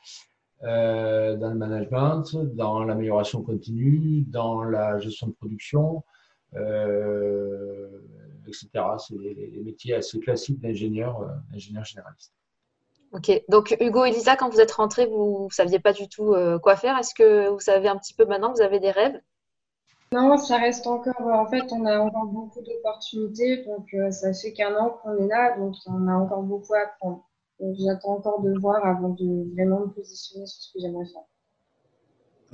[0.63, 6.03] dans le management, dans l'amélioration continue, dans la gestion de production,
[8.47, 8.69] etc.
[8.99, 12.33] C'est les, métiers assez classiques d'ingénieur, euh, ingénieur généraliste.
[13.13, 16.33] Ok, donc Hugo et Lisa, quand vous êtes rentrés, vous ne saviez pas du tout
[16.33, 16.97] euh, quoi faire?
[16.99, 19.21] Est-ce que vous savez un petit peu maintenant, vous avez des rêves?
[20.13, 21.15] Non, ça reste encore.
[21.21, 23.65] En fait, on a encore beaucoup d'opportunités.
[23.65, 25.57] Donc, ça fait qu'un an qu'on est là.
[25.57, 27.27] Donc, on a encore beaucoup à apprendre.
[27.79, 31.23] J'attends encore de voir avant de vraiment me positionner sur ce que j'aimerais faire.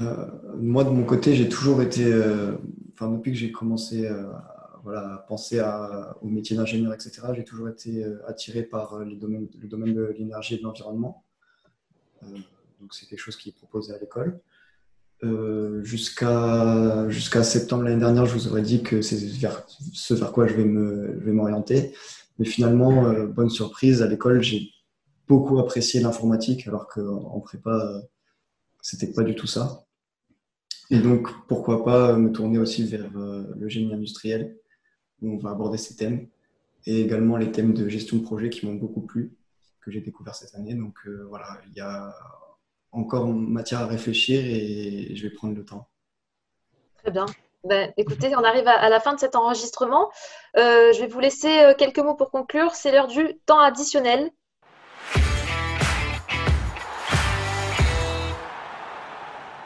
[0.01, 0.27] Euh,
[0.57, 2.53] moi, de mon côté, j'ai toujours été, euh,
[2.99, 4.25] enfin, depuis que j'ai commencé euh,
[4.83, 5.61] voilà, à penser
[6.23, 10.59] au métier d'ingénieur, etc., j'ai toujours été attiré par domaines, le domaine de l'énergie et
[10.59, 11.25] de l'environnement.
[12.23, 14.41] donc, c'est quelque chose qui est proposé à l'école.
[15.83, 20.55] jusqu'à septembre l'année dernière, je vous aurais dit que c'est vers ce vers quoi je
[20.55, 21.93] vais me vais m'orienter.
[22.39, 24.71] Mais finalement, bonne surprise, à l'école, j'ai
[25.27, 28.03] beaucoup apprécié l'informatique, alors qu'en prépa,
[28.81, 29.88] c'était pas du tout ça.
[30.91, 34.57] Et donc, pourquoi pas me tourner aussi vers euh, le génie industriel,
[35.21, 36.29] où on va aborder ces thèmes,
[36.87, 39.37] et également les thèmes de gestion de projet qui m'ont beaucoup plu,
[39.81, 40.75] que j'ai découvert cette année.
[40.75, 42.15] Donc euh, voilà, il y a
[42.93, 45.89] encore matière à réfléchir et je vais prendre le temps.
[46.97, 47.27] Très bien.
[47.65, 50.11] Ben, écoutez, on arrive à, la fin de cet enregistrement.
[50.57, 52.75] Euh, je vais vous laisser quelques mots pour conclure.
[52.75, 54.31] C'est l'heure du temps additionnel.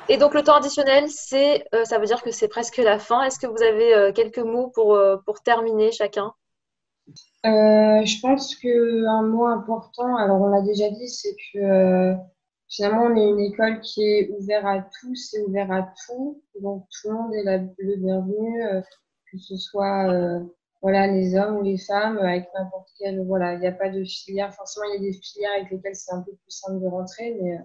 [0.09, 3.23] Et donc le temps additionnel, c'est, euh, ça veut dire que c'est presque la fin.
[3.23, 6.33] Est-ce que vous avez euh, quelques mots pour, euh, pour terminer chacun?
[7.45, 12.15] Je pense qu'un mot important, alors on l'a déjà dit, c'est que
[12.69, 16.43] finalement, on est une école qui est ouverte à tous et ouverte à tout.
[16.61, 17.45] Donc, tout le monde est
[17.79, 18.63] le bienvenu,
[19.31, 20.09] que ce soit
[20.81, 23.25] voilà, les hommes ou les femmes, avec n'importe quel.
[23.27, 24.55] Voilà, il n'y a pas de filière.
[24.55, 27.37] Forcément, il y a des filières avec lesquelles c'est un peu plus simple de rentrer,
[27.41, 27.59] mais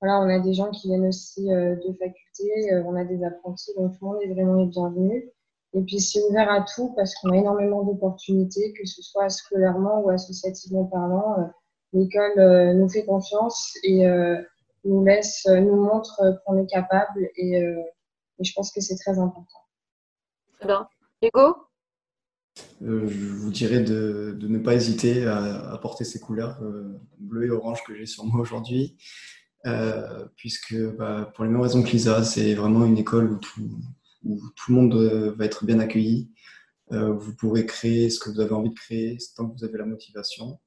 [0.00, 3.92] voilà, on a des gens qui viennent aussi de faculté, on a des apprentis, donc
[3.92, 5.24] tout le monde est vraiment les bienvenus.
[5.74, 10.00] Et puis, c'est ouvert à tout parce qu'on a énormément d'opportunités, que ce soit scolairement
[10.00, 11.36] ou associativement parlant.
[11.92, 14.06] L'école nous fait confiance et
[14.84, 17.80] nous laisse, euh, nous montre euh, qu'on est capable et, euh,
[18.38, 19.58] et, je pense que c'est très important.
[20.58, 20.88] Très bien.
[21.22, 21.56] Hugo
[22.80, 26.60] Je vous dirais de, de, ne pas hésiter à, à porter ces couleurs
[27.18, 28.96] bleu et orange que j'ai sur moi aujourd'hui,
[29.66, 33.70] euh, puisque bah, pour les mêmes raisons que Lisa, c'est vraiment une école où tout,
[34.24, 34.94] où tout le monde
[35.36, 36.30] va être bien accueilli.
[36.92, 39.78] Euh, vous pourrez créer ce que vous avez envie de créer tant que vous avez
[39.78, 40.58] la motivation.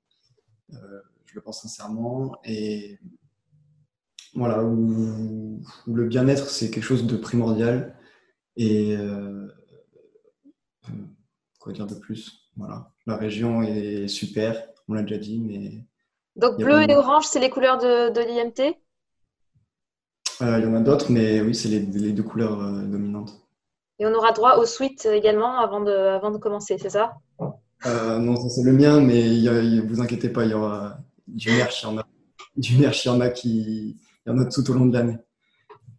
[0.72, 2.38] Euh, je le pense sincèrement.
[2.46, 3.00] Et
[4.34, 7.98] voilà, où, le bien-être, c'est quelque chose de primordial.
[8.56, 9.48] Et euh,
[10.90, 10.94] euh,
[11.60, 12.50] quoi dire de plus?
[12.56, 15.86] Voilà, la région est super, on l'a déjà dit, mais.
[16.36, 18.74] Donc bleu et orange, c'est les couleurs de, de l'IMT euh,
[20.44, 23.40] Il y en a d'autres, mais oui, c'est les, deux couleurs dominantes.
[24.00, 27.14] Et on aura droit aux suites également avant de, avant de commencer, c'est ça?
[27.86, 31.84] Non, ça c'est le mien, mais ne vous inquiétez pas, il y aura du merch,
[31.84, 32.06] il y en a,
[32.58, 34.94] du merch, il y en a qui, il y en a tout au long de
[34.94, 35.18] l'année.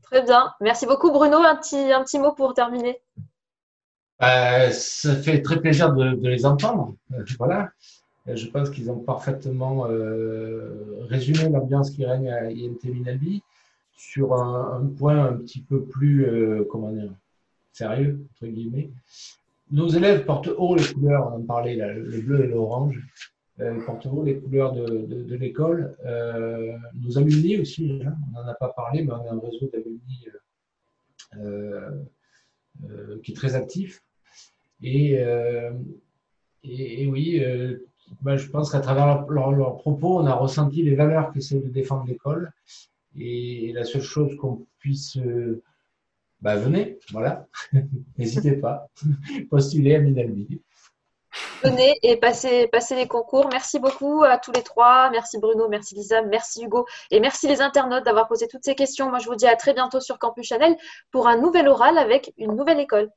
[0.03, 0.53] Très bien.
[0.61, 1.39] Merci beaucoup, Bruno.
[1.39, 3.01] Un petit, un petit mot pour terminer.
[4.23, 6.95] Euh, ça fait très plaisir de, les entendre.
[7.13, 7.71] Euh, voilà.
[8.29, 9.87] Euh, je pense qu'ils ont parfaitement
[11.09, 13.43] résumé l'ambiance qui règne à INT Minalbi
[13.97, 17.13] sur un, point un petit peu plus, dire,
[17.73, 18.91] sérieux, entre guillemets.
[19.71, 23.01] Nos élèves portent haut les couleurs, on en parlait, le bleu et l'orange
[23.61, 25.97] euh, haut les couleurs de, l'école.
[26.05, 29.69] Euh, nos alumni aussi, hein, on n'en a pas parlé, mais on a un réseau
[29.73, 30.27] d'alumni
[31.37, 31.91] euh,
[32.85, 34.03] euh, qui est très actif.
[34.83, 35.73] Et, euh,
[36.65, 37.43] oui,
[38.23, 41.69] ben, je pense qu'à travers leurs leur, propos, on a ressenti les valeurs qu'essaie de
[41.69, 42.53] défendre l'école.
[43.19, 45.19] Et, la seule chose qu'on puisse
[46.45, 47.47] bah, venez, voilà,
[48.19, 48.89] n'hésitez pas,
[49.51, 50.61] postulez à Minalbi.
[51.63, 53.49] Venez et passez, les concours.
[53.51, 55.09] Merci beaucoup à tous les trois.
[55.11, 59.09] Merci Bruno, merci Lisa, merci Hugo et merci les internautes d'avoir posé toutes ces questions.
[59.09, 60.77] Moi, je vous dis à très bientôt sur Campus Chanel
[61.11, 63.11] pour un nouvel oral avec une nouvelle école.